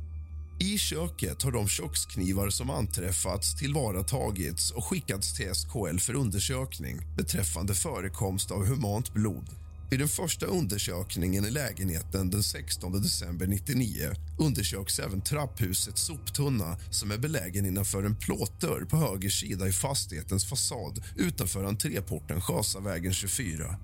I 0.61 0.79
köket 0.79 1.43
har 1.43 1.53
de 1.53 1.69
köksknivar 1.69 2.51
som 2.51 2.71
anträffats 2.71 3.55
tillvaratagits 3.55 4.71
och 4.71 4.85
skickats 4.85 5.35
till 5.35 5.55
SKL 5.55 5.99
för 5.99 6.15
undersökning 6.15 6.97
beträffande 7.17 7.75
förekomst 7.75 8.51
av 8.51 8.67
humant 8.67 9.15
blod. 9.15 9.49
Vid 9.91 10.01
den 10.01 10.09
första 10.09 10.47
undersökningen 10.47 11.45
i 11.45 11.51
lägenheten 11.51 12.31
den 12.31 12.43
16 12.43 13.03
december 13.03 13.47
1999 13.47 14.11
undersöks 14.39 14.99
även 14.99 15.21
trapphusets 15.21 16.03
soptunna 16.03 16.77
som 16.91 17.11
är 17.11 17.19
belägen 17.19 17.67
innanför 17.67 18.03
en 18.03 18.17
plåtdörr 18.17 18.85
på 18.85 18.97
höger 18.97 19.31
sida 19.31 19.69
i 19.69 19.73
fastighetens 19.73 20.49
fasad 20.49 21.03
utanför 21.17 21.65
entréporten 21.65 22.41
Sjösavägen 22.41 23.13
24. 23.13 23.79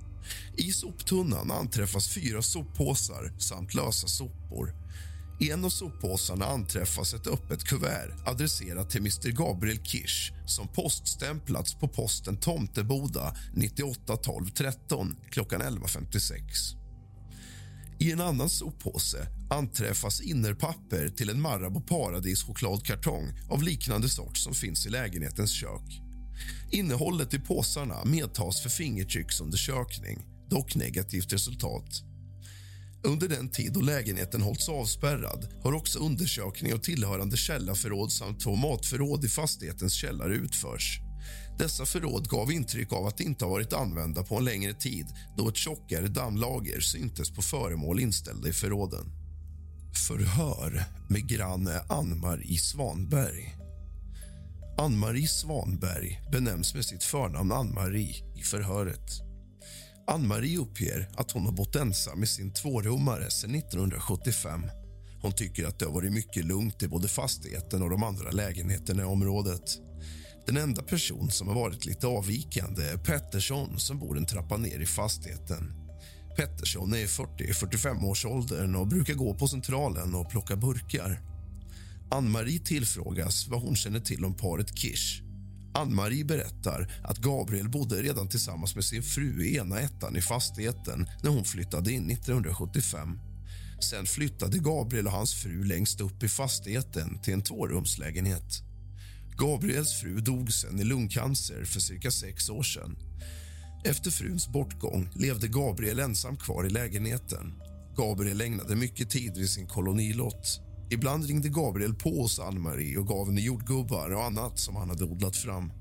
I 0.57 0.73
soptunnan 0.73 1.51
anträffas 1.51 2.09
fyra 2.09 2.43
soppåsar 2.43 3.33
samt 3.39 3.75
lösa 3.75 4.09
sopor. 4.09 4.84
I 5.39 5.51
en 5.51 5.65
av 5.65 5.69
soppåsarna 5.69 6.45
anträffas 6.45 7.15
ett 7.15 7.27
öppet 7.27 7.65
kuvert 7.65 8.15
adresserat 8.27 8.91
till 8.91 9.01
Mr 9.01 9.31
Gabriel 9.31 9.85
Kirsch 9.85 10.33
som 10.47 10.69
poststämplats 10.69 11.75
på 11.75 11.89
posten 11.89 12.37
Tomteboda 12.37 13.37
98 13.55 14.17
12 14.17 14.47
13 14.47 15.17
klockan 15.31 15.63
11.56. 15.63 16.85
I 17.99 18.13
en 18.13 18.21
annan 18.21 18.51
soppåse 18.51 19.27
anträffas 19.51 20.21
innerpapper 20.21 21.09
till 21.09 21.31
en 21.31 21.41
Marabou 21.41 21.81
Paradis 21.81 22.43
chokladkartong 22.43 23.33
av 23.51 23.63
liknande 23.63 24.09
sort 24.09 24.37
som 24.37 24.55
finns 24.55 24.87
i 24.87 24.91
lägenhetens 24.91 25.53
kök. 25.53 26.01
Innehållet 26.71 27.35
i 27.35 27.39
påsarna 27.39 28.05
medtas 28.05 28.63
för 28.63 28.71
fingertrycksundersökning, 28.71 30.27
dock 30.49 30.75
negativt 30.75 31.33
resultat. 31.33 32.03
Under 33.07 33.29
den 33.29 33.49
tid 33.49 33.73
då 33.73 33.81
lägenheten 33.81 34.43
hållits 34.43 34.69
avspärrad 34.69 35.49
har 35.63 35.73
också 35.73 35.99
undersökning 35.99 36.75
av 36.75 36.79
tillhörande 36.79 37.37
källarförråd 37.37 38.13
samt 38.13 38.41
två 38.41 38.57
matförråd 38.57 39.25
i 39.25 39.29
fastighetens 39.29 39.95
källare 39.95 40.35
utförs. 40.35 41.01
Dessa 41.59 41.87
förråd 41.87 42.29
gav 42.29 42.53
intryck 42.53 42.93
av 42.93 43.07
att 43.07 43.21
inte 43.21 43.45
ha 43.45 43.53
varit 43.53 43.73
använda 43.73 44.23
på 44.23 44.37
en 44.37 44.45
längre 44.45 44.73
tid 44.73 45.07
då 45.37 45.49
ett 45.49 45.57
tjockare 45.57 46.09
dammlager 46.09 46.81
syntes 46.81 47.31
på 47.31 47.43
föremål 47.43 48.01
inställda 48.01 48.49
i 48.49 48.53
förråden. 48.53 49.07
Förhör 50.09 50.85
med 51.09 51.29
granne 51.29 51.81
Ann-Marie 51.89 52.59
Svanberg. 52.59 53.57
Ann-Marie 54.79 55.29
Svanberg 55.29 56.21
benämns 56.33 56.75
med 56.75 56.85
sitt 56.85 57.05
förnamn 57.05 57.53
Ann-Marie 57.53 58.15
i 58.37 58.43
förhöret. 58.43 59.24
Ann-Marie 60.07 60.59
uppger 60.59 61.09
att 61.17 61.31
hon 61.31 61.45
har 61.45 61.53
bott 61.53 61.77
ensam 61.77 62.23
i 62.23 62.27
sin 62.27 62.53
tvårummare 62.53 63.31
sedan 63.31 63.55
1975. 63.55 64.67
Hon 65.23 65.33
tycker 65.33 65.67
att 65.67 65.79
det 65.79 65.87
har 65.87 65.93
varit 65.93 66.13
mycket 66.13 66.45
lugnt 66.45 66.83
i 66.83 66.89
både 66.89 67.09
fastigheten 67.09 67.83
och 67.83 67.91
de 67.91 68.03
andra 68.03 68.31
lägenheterna 68.31 69.03
i 69.03 69.05
området. 69.05 69.63
Den 70.47 70.57
enda 70.57 70.83
person 70.83 71.31
som 71.31 71.49
har 71.49 71.55
varit 71.55 71.87
lite 71.87 72.07
avvikande 72.07 72.83
är 72.83 72.97
Pettersson 72.97 73.79
som 73.79 73.99
bor 73.99 74.19
en 74.19 74.27
trappa 74.27 74.57
ner 74.57 74.81
i 74.81 74.87
fastigheten. 74.87 75.73
Pettersson 76.37 76.93
är 76.93 76.99
i 76.99 77.07
40-45 77.07 78.05
års 78.05 78.25
åldern 78.27 78.75
och 78.75 78.87
brukar 78.87 79.15
gå 79.15 79.35
på 79.35 79.49
Centralen 79.49 80.15
och 80.15 80.31
plocka 80.31 80.57
burkar. 80.57 81.21
Ann-Marie 82.11 82.59
tillfrågas 82.59 83.49
vad 83.49 83.63
hon 83.63 83.77
känner 83.77 84.01
till 84.01 84.25
om 84.25 84.35
paret 84.35 84.79
Kirsch. 84.79 85.24
Ann-Marie 85.75 86.25
berättar 86.25 86.93
att 87.03 87.19
Gabriel 87.19 87.69
bodde 87.69 88.03
redan 88.03 88.29
tillsammans 88.29 88.75
med 88.75 88.85
sin 88.85 89.03
fru 89.03 89.45
i 89.45 89.57
ena 89.57 89.81
ettan 89.81 90.17
i 90.17 90.21
fastigheten 90.21 91.09
när 91.23 91.31
hon 91.31 91.45
flyttade 91.45 91.93
in 91.93 92.11
1975. 92.11 93.19
Sen 93.81 94.07
flyttade 94.07 94.59
Gabriel 94.59 95.07
och 95.07 95.13
hans 95.13 95.35
fru 95.35 95.65
längst 95.65 96.01
upp 96.01 96.23
i 96.23 96.29
fastigheten 96.29 97.19
till 97.23 97.35
en 97.35 97.43
tvårumslägenhet. 97.43 98.63
Gabriels 99.37 100.01
fru 100.01 100.21
dog 100.21 100.53
sen 100.53 100.81
i 100.81 100.85
lungcancer 100.85 101.65
för 101.65 101.81
cirka 101.81 102.11
sex 102.11 102.51
år 102.51 102.63
sedan. 102.63 102.97
Efter 103.85 104.11
fruns 104.11 104.49
bortgång 104.49 105.09
levde 105.15 105.49
Gabriel 105.49 105.99
ensam 105.99 106.37
kvar 106.37 106.67
i 106.67 106.71
lägenheten. 106.71 107.55
Gabriel 107.97 108.41
ägnade 108.41 108.77
mycket 108.77 109.11
tid 109.11 109.37
vid 109.37 109.51
sin 109.51 109.67
kolonilott. 109.67 110.64
Ibland 110.95 111.25
ringde 111.25 111.49
Gabriel 111.49 111.95
på 111.95 112.23
hos 112.23 112.39
Ann-Marie 112.39 112.99
och 112.99 113.07
gav 113.07 113.27
henne 113.27 113.41
jordgubbar 113.41 114.11
och 114.11 114.25
annat 114.25 114.59
som 114.59 114.77
han 114.77 114.89
hade 114.89 115.05
odlat 115.05 115.37
fram. 115.37 115.73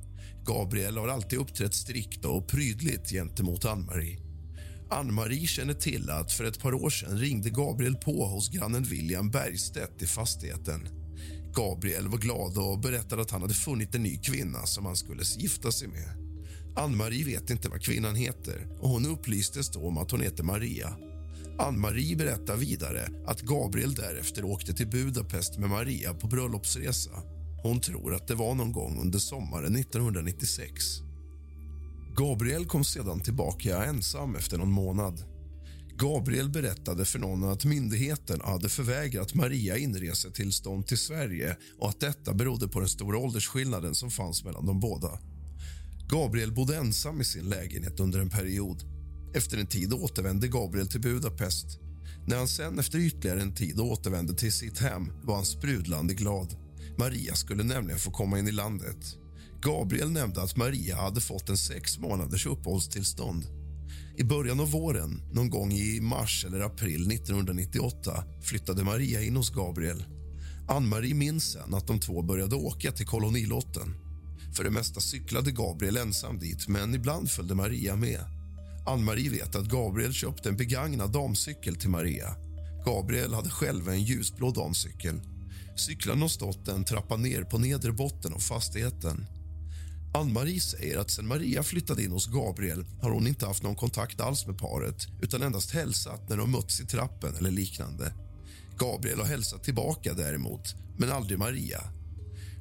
Gabriel 0.46 0.98
har 0.98 1.08
alltid 1.08 1.40
uppträtt 1.40 1.74
strikt 1.74 2.26
och 2.26 2.48
prydligt 2.48 3.10
gentemot 3.10 3.66
Ann-Marie. 3.66 4.20
Ann-Marie 4.90 5.48
känner 5.48 5.74
till 5.74 6.10
att 6.10 6.32
för 6.32 6.44
ett 6.44 6.60
par 6.60 6.74
år 6.74 6.90
sedan 6.90 7.18
ringde 7.18 7.50
Gabriel 7.50 7.96
på 7.96 8.26
hos 8.26 8.50
grannen 8.50 8.84
William 8.84 9.32
Bergstedt 9.32 10.02
i 10.02 10.08
fastigheten. 10.08 10.88
Gabriel 11.56 12.08
var 12.08 12.18
glad 12.18 12.58
och 12.58 12.80
berättade 12.80 13.22
att 13.22 13.32
han 13.32 13.42
hade 13.42 13.54
funnit 13.54 13.96
en 13.96 14.04
ny 14.04 14.18
kvinna 14.18 14.66
som 14.66 14.86
han 14.86 14.96
skulle 14.96 15.24
gifta 15.38 15.72
sig 15.72 15.88
med. 15.88 16.10
Ann-Marie 16.76 17.26
vet 17.26 17.50
inte 17.50 17.70
vad 17.70 17.82
kvinnan 17.82 18.16
heter 18.16 18.68
och 18.80 18.90
hon 18.90 19.06
upplystes 19.06 19.70
då 19.70 19.88
om 19.88 19.98
att 19.98 20.12
hon 20.12 20.22
heter 20.22 20.44
Maria. 20.44 20.98
Ann-Marie 21.58 22.16
berättar 22.16 22.58
vidare 22.58 23.10
att 23.26 23.42
Gabriel 23.42 23.94
därefter 23.94 24.46
åkte 24.46 24.74
till 24.74 24.88
Budapest 24.88 25.58
med 25.58 25.70
Maria 25.70 26.14
på 26.14 26.28
bröllopsresa. 26.28 27.12
Hon 27.64 27.82
tror 27.82 28.16
att 28.16 28.28
det 28.28 28.36
var 28.36 28.56
någon 28.56 28.72
gång 28.72 29.00
under 29.02 29.20
sommaren 29.20 29.76
1996. 29.76 30.74
Gabriel 32.16 32.66
kom 32.66 32.84
sedan 32.84 33.20
tillbaka 33.20 33.84
ensam 33.84 34.36
efter 34.36 34.58
någon 34.58 34.72
månad. 34.72 35.24
Gabriel 35.98 36.50
berättade 36.50 37.06
för 37.06 37.20
någon 37.20 37.44
att 37.44 37.66
myndigheten 37.66 38.42
hade 38.42 38.70
förvägrat 38.70 39.34
Maria 39.34 39.78
inresetillstånd 39.78 40.88
till 40.88 40.98
Sverige 40.98 41.58
och 41.80 41.90
att 41.90 42.00
detta 42.00 42.34
berodde 42.34 42.68
på 42.68 42.80
den 42.80 42.90
stora 42.90 43.18
åldersskillnaden 43.18 43.96
som 43.96 44.12
fanns 44.12 44.44
mellan 44.44 44.66
de 44.66 44.80
båda. 44.80 45.20
Gabriel 46.10 46.52
bodde 46.52 46.78
ensam 46.78 47.22
i 47.22 47.26
sin 47.26 47.50
lägenhet 47.50 48.00
under 48.00 48.20
en 48.20 48.30
period. 48.30 48.93
Efter 49.34 49.58
en 49.58 49.68
tid 49.68 49.94
återvände 49.94 50.48
Gabriel 50.48 50.88
till 50.88 51.02
Budapest. 51.02 51.80
När 52.28 52.38
han 52.38 52.48
sen 52.48 52.80
efter 52.80 53.00
ytterligare 53.00 53.42
en 53.42 53.56
tid 53.56 53.80
återvände 53.80 54.34
till 54.34 54.54
sitt 54.54 54.80
hem 54.80 55.12
var 55.24 55.36
han 55.36 55.46
sprudlande 55.46 56.14
glad. 56.14 56.56
Maria 56.98 57.36
skulle 57.36 57.64
nämligen 57.64 58.00
få 58.00 58.12
komma 58.12 58.40
in 58.40 58.48
i 58.48 58.52
landet. 58.52 59.18
Gabriel 59.62 60.12
nämnde 60.12 60.42
att 60.42 60.58
Maria 60.58 60.96
hade 60.96 61.22
fått 61.22 61.50
en 61.50 61.58
sex 61.58 62.00
månaders 62.00 62.46
uppehållstillstånd. 62.46 63.44
I 64.18 64.24
början 64.24 64.60
av 64.60 64.72
våren, 64.72 65.22
någon 65.32 65.50
gång 65.50 65.74
i 65.74 66.02
mars 66.02 66.46
eller 66.48 66.60
april 66.60 67.12
1998 67.12 68.24
flyttade 68.42 68.84
Maria 68.84 69.22
in 69.22 69.36
hos 69.36 69.50
Gabriel. 69.50 70.04
Ann-Marie 70.68 71.14
minns 71.14 71.52
sen 71.52 71.74
att 71.74 71.88
de 71.88 72.00
två 72.00 72.22
började 72.22 72.56
åka 72.56 72.92
till 72.92 73.06
kolonilotten. 73.06 73.96
För 74.56 74.64
det 74.64 74.70
mesta 74.70 75.00
cyklade 75.00 75.52
Gabriel 75.52 75.98
ensam 75.98 76.40
dit, 76.40 76.68
men 76.68 76.96
ibland 76.96 77.30
följde 77.30 77.56
Maria 77.56 77.96
med. 77.96 78.43
Ann-Marie 78.86 79.30
vet 79.30 79.56
att 79.56 79.66
Gabriel 79.66 80.14
köpte 80.14 80.50
en 80.50 80.58
begagnad 80.58 81.12
damcykel 81.12 81.76
till 81.76 81.90
Maria. 81.90 82.36
Gabriel 82.86 83.34
hade 83.34 83.50
själv 83.50 83.90
en 83.90 84.04
ljusblå 84.04 84.52
damcykel. 84.52 85.22
Cyklarna 85.76 86.22
har 86.22 86.30
stått 86.30 86.68
en 86.68 86.86
trappa 86.86 87.18
ner 87.18 87.44
på 87.44 87.58
nedre 87.58 87.92
botten 87.92 88.34
av 88.34 88.40
fastigheten. 88.40 89.26
Ann-Marie 90.14 90.60
säger 90.60 90.98
att 90.98 91.12
sen 91.12 91.28
Maria 91.28 91.64
flyttade 91.64 92.04
in 92.04 92.12
hos 92.12 92.28
Gabriel 92.28 92.86
har 93.02 93.12
hon 93.12 93.28
inte 93.28 93.46
haft 93.46 93.64
någon 93.64 93.76
kontakt 93.76 94.22
alls 94.22 94.48
med 94.48 94.58
paret 94.58 95.08
utan 95.22 95.42
endast 95.42 95.72
hälsat 95.72 96.30
när 96.30 96.38
de 96.38 96.52
mötts 96.52 96.82
i 96.82 96.86
trappen 96.86 97.36
eller 97.36 97.52
liknande. 97.52 98.14
Gabriel 98.78 99.20
har 99.20 99.26
hälsat 99.26 99.64
tillbaka 99.64 100.14
däremot, 100.14 100.76
men 100.98 101.12
aldrig 101.12 101.40
Maria. 101.40 101.82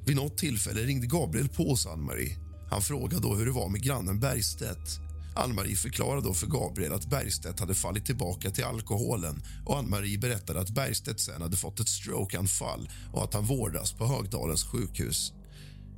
Vid 0.05 0.15
något 0.15 0.37
tillfälle 0.37 0.81
ringde 0.81 1.07
Gabriel 1.07 1.49
på 1.49 1.69
hos 1.69 1.85
Ann-Marie. 1.85 2.37
Han 2.69 2.81
frågade 2.81 3.21
då 3.21 3.35
hur 3.35 3.45
det 3.45 3.51
var 3.51 3.69
med 3.69 3.83
grannen 3.83 4.19
Bergstedt. 4.19 4.99
Ann-Marie 5.35 5.75
förklarade 5.75 6.21
då 6.21 6.33
för 6.33 6.47
Gabriel 6.47 6.93
att 6.93 7.09
Bergstedt 7.09 7.59
hade 7.59 7.75
fallit 7.75 8.05
tillbaka 8.05 8.51
till 8.51 8.63
alkoholen 8.63 9.43
och 9.65 9.77
Ann-Marie 9.77 10.17
berättade 10.17 10.59
att 10.59 10.69
Bergstedt 10.69 11.19
sen 11.19 11.41
hade 11.41 11.57
fått 11.57 11.79
ett 11.79 11.89
strokeanfall 11.89 12.89
och 13.13 13.23
att 13.23 13.33
han 13.33 13.45
vårdas 13.45 13.93
på 13.93 14.05
Högdalens 14.05 14.63
sjukhus. 14.63 15.33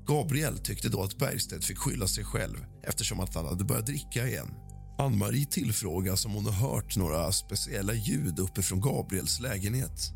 Gabriel 0.05 0.57
tyckte 0.57 0.89
då 0.89 1.03
att 1.03 1.17
Bergstedt 1.17 1.65
fick 1.65 1.77
skylla 1.77 2.07
sig 2.07 2.23
själv 2.23 2.65
eftersom 2.83 3.19
att 3.19 3.35
han 3.35 3.45
hade 3.45 3.63
börjat 3.63 3.85
dricka 3.85 4.27
igen. 4.27 4.53
Ann-Marie 4.97 5.45
tillfrågas 5.45 6.25
om 6.25 6.31
hon 6.31 6.45
har 6.45 6.69
hört 6.69 6.95
några 6.95 7.31
speciella 7.31 7.93
ljud 7.93 8.39
uppifrån 8.39 8.81
Gabriels 8.81 9.39
lägenhet. 9.39 10.11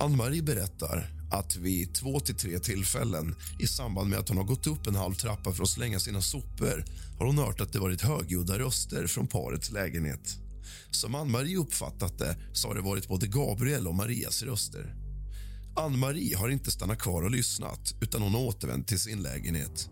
Ann-Marie 0.00 0.42
berättar 0.42 1.10
att 1.30 1.56
vid 1.56 1.94
två 1.94 2.20
till 2.20 2.34
tre 2.34 2.58
tillfällen 2.58 3.34
i 3.60 3.66
samband 3.66 4.10
med 4.10 4.18
att 4.18 4.28
hon 4.28 4.36
har 4.36 4.44
gått 4.44 4.66
upp 4.66 4.86
en 4.86 4.94
halv 4.94 5.14
trappa 5.14 5.52
för 5.52 5.62
att 5.62 5.68
slänga 5.68 5.98
sina 5.98 6.22
sopor 6.22 6.84
har 7.18 7.26
hon 7.26 7.38
hört 7.38 7.60
att 7.60 7.72
det 7.72 7.78
varit 7.78 8.02
högljudda 8.02 8.58
röster 8.58 9.06
från 9.06 9.26
parets 9.26 9.70
lägenhet. 9.70 10.38
Som 10.90 11.14
Ann-Marie 11.14 11.56
uppfattat 11.56 12.18
det 12.18 12.36
så 12.52 12.68
har 12.68 12.74
det 12.74 12.80
varit 12.80 13.08
både 13.08 13.26
Gabriel 13.26 13.86
och 13.86 13.94
Marias 13.94 14.42
röster. 14.42 14.94
Ann-Marie 15.76 16.36
har 16.36 16.48
inte 16.48 16.70
stannat 16.70 16.98
kvar 16.98 17.22
och 17.22 17.30
lyssnat 17.30 17.94
utan 18.00 18.22
hon 18.22 18.34
har 18.34 18.40
återvänt 18.40 18.88
till 18.88 19.00
sin 19.00 19.22
lägenhet. 19.22 19.88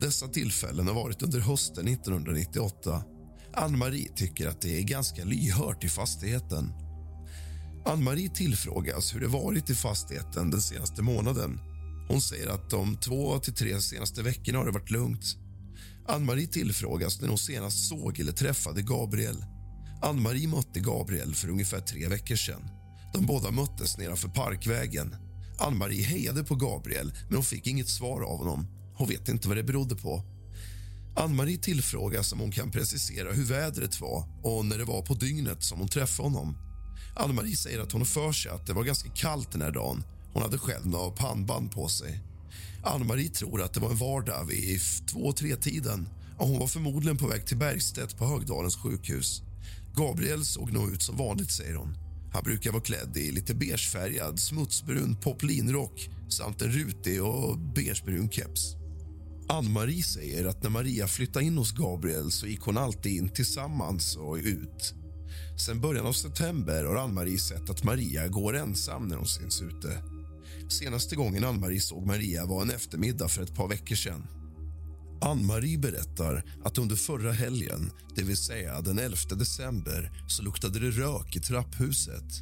Dessa 0.00 0.28
tillfällen 0.28 0.86
har 0.86 0.94
varit 0.94 1.22
under 1.22 1.40
hösten 1.40 1.88
1998. 1.88 3.02
Ann-Marie 3.54 4.12
tycker 4.16 4.48
att 4.48 4.60
det 4.60 4.78
är 4.78 4.82
ganska 4.82 5.24
lyhört 5.24 5.84
i 5.84 5.88
fastigheten. 5.88 6.72
Ann-Marie 7.90 8.28
tillfrågas 8.28 9.14
hur 9.14 9.20
det 9.20 9.28
varit 9.28 9.70
i 9.70 9.74
fastigheten 9.74 10.50
den 10.50 10.62
senaste 10.62 11.02
månaden. 11.02 11.60
Hon 12.08 12.20
säger 12.20 12.48
att 12.48 12.70
de 12.70 12.96
två 12.96 13.38
till 13.38 13.54
tre 13.54 13.80
senaste 13.80 14.22
veckorna 14.22 14.58
har 14.58 14.66
det 14.66 14.72
varit 14.72 14.90
lugnt. 14.90 15.36
Ann-Marie 16.08 16.46
tillfrågas 16.46 17.20
när 17.20 17.28
hon 17.28 17.38
senast 17.38 17.88
såg 17.88 18.20
eller 18.20 18.32
träffade 18.32 18.82
Gabriel. 18.82 19.44
Ann-Marie 20.02 20.48
mötte 20.48 20.80
Gabriel 20.80 21.34
för 21.34 21.48
ungefär 21.48 21.80
tre 21.80 22.08
veckor 22.08 22.36
sedan. 22.36 22.62
De 23.14 23.26
båda 23.26 23.50
möttes 23.50 23.98
nedanför 23.98 24.28
Parkvägen. 24.28 25.14
Ann-Marie 25.58 26.04
hejade 26.04 26.44
på 26.44 26.54
Gabriel, 26.54 27.12
men 27.26 27.34
hon 27.34 27.44
fick 27.44 27.66
inget 27.66 27.88
svar 27.88 28.22
av 28.22 28.38
honom. 28.38 28.66
Hon 28.96 29.08
vet 29.08 29.28
inte 29.28 29.48
vad 29.48 29.56
det 29.56 29.64
berodde 29.64 29.96
på. 29.96 30.22
Ann-Marie 31.16 31.58
tillfrågas 31.58 32.32
om 32.32 32.40
hon 32.40 32.52
kan 32.52 32.70
precisera 32.70 33.32
hur 33.32 33.44
vädret 33.44 34.00
var 34.00 34.24
och 34.42 34.64
när 34.64 34.78
det 34.78 34.84
var 34.84 35.02
på 35.02 35.14
dygnet 35.14 35.62
som 35.62 35.78
hon 35.78 35.88
träffade 35.88 36.28
honom. 36.28 36.69
Ann-Marie 37.14 37.56
säger 37.56 37.80
att 37.80 37.92
hon 37.92 38.00
har 38.00 38.06
för 38.06 38.32
sig 38.32 38.50
att 38.52 38.66
det 38.66 38.72
var 38.72 38.84
ganska 38.84 39.10
kallt 39.10 39.52
den 39.52 39.62
här 39.62 39.70
dagen. 39.70 40.04
Hon 40.32 40.42
hade 40.42 40.58
själv 40.58 40.86
några 40.86 41.10
pannband 41.10 41.72
på 41.72 41.88
sig. 41.88 42.20
Ann-Marie 42.84 43.28
tror 43.28 43.62
att 43.62 43.74
det 43.74 43.80
var 43.80 43.90
en 43.90 43.96
vardag 43.96 44.44
vid 44.44 44.80
två-tre-tiden 45.06 46.08
och 46.38 46.48
hon 46.48 46.58
var 46.58 46.66
förmodligen 46.66 47.18
på 47.18 47.26
väg 47.26 47.46
till 47.46 47.56
Bergstedt 47.56 48.18
på 48.18 48.26
Högdalens 48.26 48.76
sjukhus. 48.76 49.42
Gabriel 49.96 50.44
såg 50.44 50.72
nog 50.72 50.92
ut 50.92 51.02
som 51.02 51.16
vanligt, 51.16 51.50
säger 51.50 51.74
hon. 51.74 51.96
Han 52.32 52.42
brukar 52.44 52.72
vara 52.72 52.82
klädd 52.82 53.16
i 53.16 53.32
lite 53.32 53.54
beigefärgad 53.54 54.40
smutsbrun 54.40 55.16
poplinrock 55.16 56.10
samt 56.28 56.62
en 56.62 56.72
rutig 56.72 57.22
och 57.22 57.58
beigebrun 57.58 58.30
keps. 58.30 58.76
Ann-Marie 59.48 60.02
säger 60.02 60.44
att 60.44 60.62
när 60.62 60.70
Maria 60.70 61.08
flyttade 61.08 61.44
in 61.44 61.58
hos 61.58 61.72
Gabriel 61.72 62.30
så 62.30 62.46
gick 62.46 62.60
hon 62.60 62.78
alltid 62.78 63.12
in 63.12 63.28
tillsammans 63.28 64.16
och 64.16 64.34
ut. 64.34 64.94
Sen 65.66 65.80
början 65.80 66.06
av 66.06 66.12
september 66.12 66.84
har 66.84 66.96
Ann-Marie 66.96 67.38
sett 67.38 67.70
att 67.70 67.84
Maria 67.84 68.28
går 68.28 68.56
ensam 68.56 69.08
när 69.08 69.16
hon 69.16 69.26
syns 69.26 69.62
ute. 69.62 70.02
Senaste 70.68 71.16
gången 71.16 71.44
Ann-Marie 71.44 71.80
såg 71.80 72.06
Maria 72.06 72.46
var 72.46 72.62
en 72.62 72.70
eftermiddag 72.70 73.28
för 73.28 73.42
ett 73.42 73.54
par 73.54 73.68
veckor 73.68 73.96
sedan. 73.96 74.26
Ann-Marie 75.20 75.78
berättar 75.78 76.44
att 76.64 76.78
under 76.78 76.96
förra 76.96 77.32
helgen, 77.32 77.90
det 78.16 78.22
vill 78.22 78.36
säga 78.36 78.80
den 78.80 78.98
11 78.98 79.16
december 79.36 80.24
så 80.28 80.42
luktade 80.42 80.78
det 80.78 80.90
rök 80.90 81.36
i 81.36 81.40
trapphuset. 81.40 82.32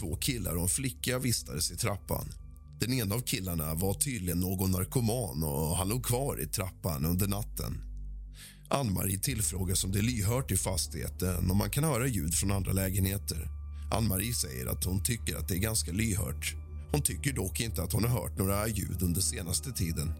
Två 0.00 0.16
killar 0.16 0.56
och 0.56 0.62
en 0.62 0.68
flicka 0.68 1.18
vistades 1.18 1.70
i 1.70 1.76
trappan. 1.76 2.28
Den 2.80 2.92
ena 2.92 3.14
av 3.14 3.20
killarna 3.20 3.74
var 3.74 3.94
tydligen 3.94 4.40
någon 4.40 4.70
narkoman 4.70 5.42
och 5.42 5.76
han 5.76 5.88
låg 5.88 6.04
kvar 6.04 6.40
i 6.40 6.46
trappan 6.46 7.04
under 7.04 7.28
natten. 7.28 7.91
Ann-Marie 8.74 9.18
tillfrågas 9.18 9.84
om 9.84 9.92
det 9.92 9.98
är 9.98 10.02
lyhört 10.02 10.50
i 10.50 10.56
fastigheten 10.56 11.50
och 11.50 11.56
man 11.56 11.70
kan 11.70 11.84
höra 11.84 12.06
ljud 12.06 12.34
från 12.34 12.52
andra 12.52 12.72
lägenheter. 12.72 13.48
Ann-Marie 13.90 14.34
säger 14.34 14.66
att 14.66 14.84
hon 14.84 15.02
tycker 15.02 15.36
att 15.36 15.48
det 15.48 15.54
är 15.54 15.58
ganska 15.58 15.92
lyhört. 15.92 16.54
Hon 16.92 17.02
tycker 17.02 17.32
dock 17.32 17.60
inte 17.60 17.82
att 17.82 17.92
hon 17.92 18.04
har 18.04 18.22
hört 18.22 18.38
några 18.38 18.68
ljud 18.68 19.02
under 19.02 19.20
senaste 19.20 19.72
tiden. 19.72 20.12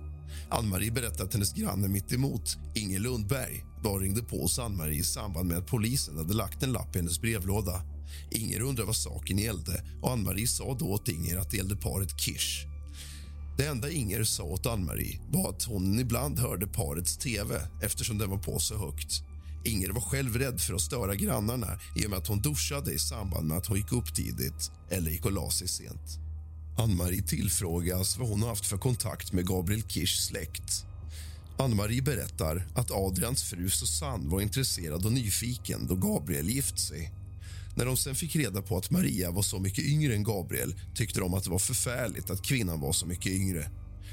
Ann-Marie 0.50 0.90
berättar 0.90 1.24
att 1.24 1.32
hennes 1.32 1.54
granne 1.54 1.88
mitt 1.88 2.12
emot, 2.12 2.56
Inger 2.74 3.00
Lundberg, 3.00 3.64
bara 3.82 3.98
ringde 3.98 4.22
på 4.22 4.42
hos 4.42 4.58
Ann-Marie 4.58 5.00
i 5.00 5.04
samband 5.04 5.48
med 5.48 5.58
att 5.58 5.66
polisen 5.66 6.16
hade 6.16 6.34
lagt 6.34 6.62
en 6.62 6.72
lapp 6.72 6.96
i 6.96 6.98
hennes 6.98 7.20
brevlåda. 7.20 7.82
Inger 8.30 8.60
undrar 8.60 8.84
vad 8.84 8.96
saken 8.96 9.38
gällde 9.38 9.84
och 10.02 10.12
Ann-Marie 10.12 10.46
sa 10.46 10.76
då 10.78 10.86
åt 10.86 11.08
Inger 11.08 11.36
att 11.38 11.50
det 11.50 11.56
gällde 11.56 11.76
paret 11.76 12.20
Kirsch. 12.20 12.71
Det 13.56 13.66
enda 13.66 13.90
Inger 13.90 14.24
sa 14.24 14.42
åt 14.42 14.66
Ann-Marie 14.66 15.20
var 15.28 15.50
att 15.50 15.62
hon 15.62 15.98
ibland 15.98 16.38
hörde 16.38 16.66
parets 16.66 17.16
tv 17.16 17.68
eftersom 17.82 18.18
den 18.18 18.30
var 18.30 18.38
på 18.38 18.58
så 18.58 18.78
högt. 18.78 19.22
Inger 19.64 19.90
var 19.90 20.00
själv 20.00 20.36
rädd 20.36 20.60
för 20.60 20.74
att 20.74 20.80
störa 20.80 21.14
grannarna 21.14 21.78
i 21.96 22.06
och 22.06 22.10
med 22.10 22.18
att 22.18 22.26
hon 22.26 22.42
duschade 22.42 22.92
i 22.92 22.98
samband 22.98 23.48
med 23.48 23.58
att 23.58 23.66
hon 23.66 23.76
gick 23.76 23.92
upp 23.92 24.14
tidigt 24.14 24.70
eller 24.90 25.10
gick 25.10 25.24
och 25.24 25.32
la 25.32 25.50
sig 25.50 25.68
sent. 25.68 26.18
Ann-Marie 26.78 27.22
tillfrågas 27.22 28.18
vad 28.18 28.28
hon 28.28 28.42
har 28.42 28.48
haft 28.48 28.66
för 28.66 28.78
kontakt 28.78 29.32
med 29.32 29.46
Gabriel 29.46 29.82
Kirschs 29.82 30.26
släkt. 30.26 30.86
Ann-Marie 31.58 32.02
berättar 32.02 32.66
att 32.74 32.90
Adrians 32.90 33.42
fru 33.42 33.70
Susanne 33.70 34.28
var 34.28 34.40
intresserad 34.40 35.06
och 35.06 35.12
nyfiken 35.12 35.86
då 35.86 35.94
Gabriel 35.94 36.48
gift 36.48 36.78
sig. 36.78 37.12
När 37.76 37.86
de 37.86 37.96
sen 37.96 38.14
fick 38.14 38.36
reda 38.36 38.62
på 38.62 38.76
att 38.76 38.90
Maria 38.90 39.30
var 39.30 39.42
så 39.42 39.58
mycket 39.58 39.84
yngre 39.84 40.14
än 40.14 40.24
Gabriel 40.24 40.74
tyckte 40.94 41.20
de 41.20 41.34
att 41.34 41.44
det 41.44 41.50
var 41.50 41.58
förfärligt 41.58 42.30
att 42.30 42.42
kvinnan 42.42 42.80
var 42.80 42.92
så 42.92 43.06
mycket 43.06 43.32
yngre. 43.32 43.70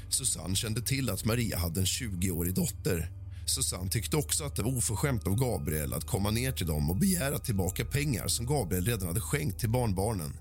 Susanne 0.08 0.56
kände 0.56 0.82
till 0.82 1.10
att 1.10 1.24
Maria 1.24 1.58
hade 1.58 1.80
en 1.80 1.86
20-årig 1.86 2.54
dotter. 2.54 3.10
Susanne 3.46 3.90
tyckte 3.90 4.16
också 4.16 4.44
att 4.44 4.56
det 4.56 4.62
var 4.62 4.76
oförskämt 4.76 5.26
av 5.26 5.36
Gabriel 5.36 5.94
att 5.94 6.06
komma 6.06 6.30
ner 6.30 6.52
till 6.52 6.66
dem 6.66 6.90
och 6.90 6.96
begära 6.96 7.38
tillbaka 7.38 7.84
pengar 7.84 8.28
som 8.28 8.46
Gabriel 8.46 8.84
redan 8.84 9.08
hade 9.08 9.20
skänkt 9.20 9.60
till 9.60 9.70
barnbarnen. 9.70 10.36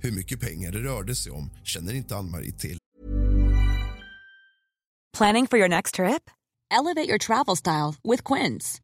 Hur 0.00 0.12
mycket 0.12 0.40
pengar 0.40 0.72
det 0.72 0.78
rörde 0.78 1.14
sig 1.14 1.32
om 1.32 1.50
känner 1.64 1.94
inte 1.94 2.16
Ann-Marie 2.16 2.52
till. 2.52 2.78
Planning 5.16 5.46
for 5.46 5.58
your 5.58 5.68
next 5.68 5.94
trip? 5.94 6.30
Elevate 6.74 7.08
your 7.08 7.18
travel 7.18 7.56
style 7.56 7.94
with 8.02 8.22
Quince. 8.34 8.83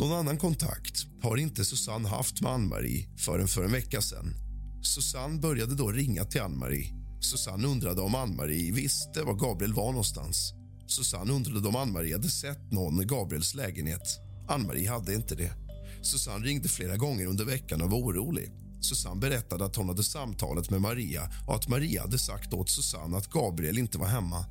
Någon 0.00 0.12
annan 0.12 0.38
kontakt 0.38 1.06
har 1.22 1.36
inte 1.36 1.64
Susanne 1.64 2.08
haft 2.08 2.40
med 2.40 2.52
Ann-Marie 2.52 3.08
förrän 3.16 3.48
för 3.48 3.64
en 3.64 3.72
vecka 3.72 4.00
sedan. 4.00 4.34
Susanne 4.82 5.40
började 5.40 5.74
då 5.74 5.88
ringa 5.90 6.24
till 6.24 6.40
Ann-Marie. 6.40 6.94
Susanne 7.20 7.66
undrade 7.66 8.00
om 8.00 8.14
Ann-Marie 8.14 8.72
visste 8.72 9.22
var 9.22 9.34
Gabriel 9.34 9.74
var 9.74 9.86
någonstans. 9.86 10.52
Susanne 10.86 11.32
undrade 11.32 11.68
om 11.68 11.76
Ann-Marie 11.76 12.14
hade 12.14 12.30
sett 12.30 12.72
någon 12.72 13.02
i 13.02 13.04
Gabriels 13.04 13.54
lägenhet. 13.54 14.20
Ann-Marie 14.48 14.90
hade 14.90 15.14
inte 15.14 15.34
det. 15.34 15.52
Susanne 16.02 16.46
ringde 16.46 16.68
flera 16.68 16.96
gånger 16.96 17.26
under 17.26 17.44
veckan 17.44 17.82
och 17.82 17.90
var 17.90 17.98
orolig. 17.98 18.50
Susanne 18.80 19.20
berättade 19.20 19.64
att 19.64 19.76
hon 19.76 19.88
hade 19.88 20.04
samtalet 20.04 20.70
med 20.70 20.80
Maria 20.80 21.30
och 21.46 21.54
att 21.54 21.68
Maria 21.68 22.02
hade 22.02 22.18
sagt 22.18 22.52
åt 22.54 22.70
Susanne 22.70 23.16
att 23.16 23.30
Gabriel 23.30 23.78
inte 23.78 23.98
var 23.98 24.06
hemma. 24.06 24.44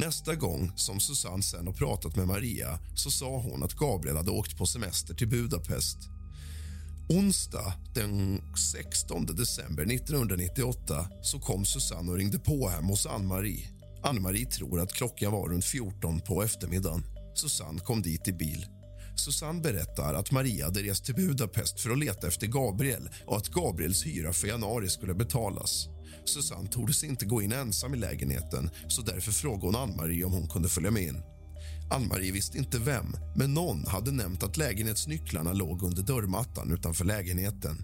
Nästa 0.00 0.34
gång 0.34 0.72
som 0.76 1.00
Susanne 1.00 1.42
sen 1.42 1.66
har 1.66 1.74
pratat 1.74 2.16
med 2.16 2.26
Maria 2.26 2.78
så 2.94 3.10
sa 3.10 3.38
hon 3.38 3.62
att 3.62 3.74
Gabriel 3.74 4.16
hade 4.16 4.30
åkt 4.30 4.58
på 4.58 4.66
semester 4.66 5.14
till 5.14 5.28
Budapest. 5.28 5.98
Onsdag 7.08 7.74
den 7.94 8.42
16 8.72 9.26
december 9.26 9.82
1998 9.82 11.06
så 11.22 11.40
kom 11.40 11.64
Susanne 11.64 12.10
och 12.10 12.16
ringde 12.16 12.38
på 12.38 12.68
hem 12.68 12.84
hos 12.84 13.06
Ann-Marie. 13.06 13.68
Ann-Marie 14.02 14.46
tror 14.46 14.80
att 14.80 14.92
klockan 14.92 15.32
var 15.32 15.48
runt 15.48 15.64
14 15.64 16.20
på 16.20 16.42
eftermiddagen. 16.42 17.04
Susanne 17.34 17.80
kom 17.80 18.02
dit 18.02 18.28
i 18.28 18.32
bil. 18.32 18.66
Susanne 19.16 19.60
berättar 19.60 20.14
att 20.14 20.30
Maria 20.30 20.64
hade 20.64 20.82
rest 20.82 21.04
till 21.04 21.14
Budapest 21.14 21.80
för 21.80 21.90
att 21.90 21.98
leta 21.98 22.28
efter 22.28 22.46
Gabriel 22.46 23.08
och 23.26 23.36
att 23.36 23.48
Gabriels 23.48 24.06
hyra 24.06 24.32
för 24.32 24.48
januari 24.48 24.88
skulle 24.88 25.14
betalas. 25.14 25.88
Susanne 26.30 26.68
tordes 26.68 27.04
inte 27.04 27.26
gå 27.26 27.42
in 27.42 27.52
ensam 27.52 27.94
i 27.94 27.96
lägenheten 27.96 28.70
så 28.88 29.02
därför 29.02 29.32
frågade 29.32 29.66
hon 29.66 29.76
Ann-Marie 29.76 30.24
om 30.24 30.32
hon 30.32 30.48
kunde 30.48 30.68
följa 30.68 30.90
med 30.90 31.02
in. 31.02 31.22
Ann-Marie 31.90 32.32
visste 32.32 32.58
inte 32.58 32.78
vem, 32.78 33.16
men 33.36 33.54
någon 33.54 33.86
hade 33.86 34.12
nämnt 34.12 34.42
att 34.42 34.56
lägenhetsnycklarna 34.56 35.52
låg 35.52 35.82
under 35.82 36.02
dörrmattan 36.02 36.72
utanför 36.72 37.04
lägenheten. 37.04 37.76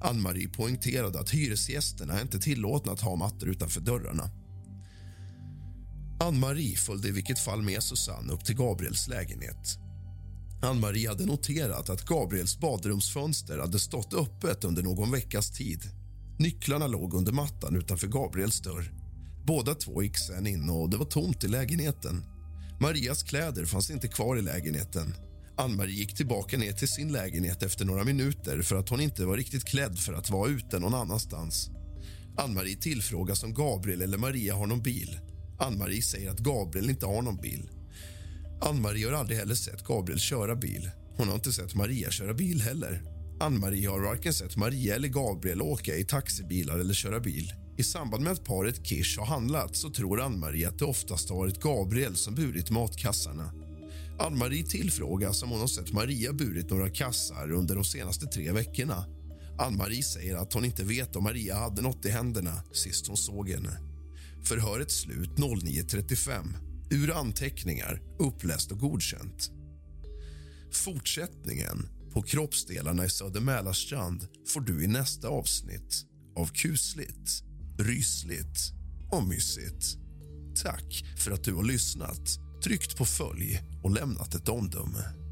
Ann-Marie 0.00 0.48
poängterade 0.48 1.20
att 1.20 1.30
hyresgästerna 1.30 2.20
inte 2.20 2.38
tillåtna 2.38 2.92
att 2.92 3.00
ha 3.00 3.16
mattor 3.16 3.48
utanför 3.48 3.80
dörrarna. 3.80 4.30
Ann-Marie 6.20 6.76
följde 6.76 7.08
i 7.08 7.12
vilket 7.12 7.38
fall 7.38 7.62
med 7.62 7.82
Susanne 7.82 8.32
upp 8.32 8.44
till 8.44 8.56
Gabriels 8.56 9.08
lägenhet. 9.08 9.78
Ann-Marie 10.62 11.08
hade 11.08 11.26
noterat 11.26 11.90
att 11.90 12.06
Gabriels 12.06 12.58
badrumsfönster 12.58 13.58
hade 13.58 13.78
stått 13.78 14.14
öppet 14.14 14.64
under 14.64 14.82
någon 14.82 15.10
veckas 15.10 15.50
tid. 15.50 15.82
Nycklarna 16.38 16.86
låg 16.86 17.14
under 17.14 17.32
mattan 17.32 17.76
utanför 17.76 18.06
Gabriels 18.06 18.60
dörr. 18.60 18.92
Båda 19.46 19.74
två 19.74 20.02
gick 20.02 20.18
sen 20.18 20.46
in 20.46 20.70
och 20.70 20.90
det 20.90 20.96
var 20.96 21.04
tomt 21.04 21.44
i 21.44 21.48
lägenheten. 21.48 22.24
Marias 22.80 23.22
kläder 23.22 23.64
fanns 23.64 23.90
inte 23.90 24.08
kvar 24.08 24.36
i 24.36 24.42
lägenheten. 24.42 25.14
Ann-Marie 25.56 25.94
gick 25.94 26.16
tillbaka 26.16 26.58
ner 26.58 26.72
till 26.72 26.88
sin 26.88 27.12
lägenhet 27.12 27.62
efter 27.62 27.84
några 27.84 28.04
minuter 28.04 28.62
för 28.62 28.76
att 28.76 28.88
hon 28.88 29.00
inte 29.00 29.24
var 29.24 29.36
riktigt 29.36 29.64
klädd 29.64 29.98
för 29.98 30.12
att 30.12 30.30
vara 30.30 30.50
ute 30.50 30.78
någon 30.78 30.94
annanstans. 30.94 31.70
Ann-Marie 32.36 32.76
tillfrågas 32.76 33.42
om 33.42 33.54
Gabriel 33.54 34.02
eller 34.02 34.18
Maria 34.18 34.54
har 34.54 34.66
någon 34.66 34.82
bil. 34.82 35.18
Ann-Marie 35.58 36.02
säger 36.02 36.30
att 36.30 36.38
Gabriel 36.38 36.90
inte 36.90 37.06
har 37.06 37.22
någon 37.22 37.36
bil. 37.36 37.70
Ann-Marie 38.60 39.06
har 39.06 39.12
aldrig 39.12 39.38
heller 39.38 39.54
sett 39.54 39.84
Gabriel 39.84 40.20
köra 40.20 40.56
bil. 40.56 40.90
Hon 41.16 41.28
har 41.28 41.34
inte 41.34 41.52
sett 41.52 41.74
Maria 41.74 42.10
köra 42.10 42.34
bil 42.34 42.62
heller. 42.62 43.13
Ann-Marie 43.40 43.88
har 43.88 44.00
varken 44.00 44.32
sett 44.32 44.56
Maria 44.56 44.94
eller 44.94 45.08
Gabriel 45.08 45.62
åka 45.62 45.96
i 45.96 46.04
taxibilar 46.04 46.78
eller 46.78 46.94
köra 46.94 47.20
bil. 47.20 47.52
I 47.76 47.82
samband 47.82 48.24
med 48.24 48.32
att 48.32 48.44
paret 48.44 48.86
Kish 48.86 49.18
har 49.18 49.26
handlat 49.26 49.76
så 49.76 49.90
tror 49.90 50.20
Ann-Marie 50.20 50.68
att 50.68 50.78
det 50.78 50.84
oftast 50.84 51.30
har 51.30 51.36
varit 51.36 51.60
Gabriel 51.60 52.16
som 52.16 52.34
burit 52.34 52.70
matkassarna. 52.70 53.52
Ann-Marie 54.18 54.64
tillfrågas 54.64 55.42
om 55.42 55.50
hon 55.50 55.60
har 55.60 55.66
sett 55.66 55.92
Maria 55.92 56.32
burit 56.32 56.70
några 56.70 56.90
kassar 56.90 57.52
under 57.52 57.74
de 57.74 57.84
senaste 57.84 58.26
tre 58.26 58.52
veckorna. 58.52 59.06
Ann-Marie 59.58 60.02
säger 60.02 60.36
att 60.36 60.52
hon 60.52 60.64
inte 60.64 60.84
vet 60.84 61.16
om 61.16 61.24
Maria 61.24 61.54
hade 61.54 61.82
något 61.82 62.06
i 62.06 62.10
händerna 62.10 62.62
sist 62.72 63.06
hon 63.06 63.16
såg 63.16 63.48
henne. 63.50 63.78
Förhöret 64.44 64.90
slut 64.90 65.30
09.35. 65.30 66.44
Ur 66.90 67.16
anteckningar, 67.16 68.02
uppläst 68.18 68.72
och 68.72 68.78
godkänt. 68.78 69.50
Fortsättningen 70.72 71.88
på 72.14 72.22
kroppsdelarna 72.22 73.04
i 73.04 73.08
Söder 73.08 73.40
Mälarstrand 73.40 74.26
får 74.48 74.60
du 74.60 74.84
i 74.84 74.86
nästa 74.86 75.28
avsnitt 75.28 76.04
av 76.36 76.46
kusligt, 76.46 77.42
rysligt 77.78 78.72
och 79.10 79.28
mysigt. 79.28 79.84
Tack 80.62 81.04
för 81.18 81.30
att 81.30 81.44
du 81.44 81.54
har 81.54 81.64
lyssnat, 81.64 82.38
tryckt 82.64 82.96
på 82.96 83.04
följ 83.04 83.62
och 83.82 83.90
lämnat 83.90 84.34
ett 84.34 84.48
omdöme. 84.48 85.23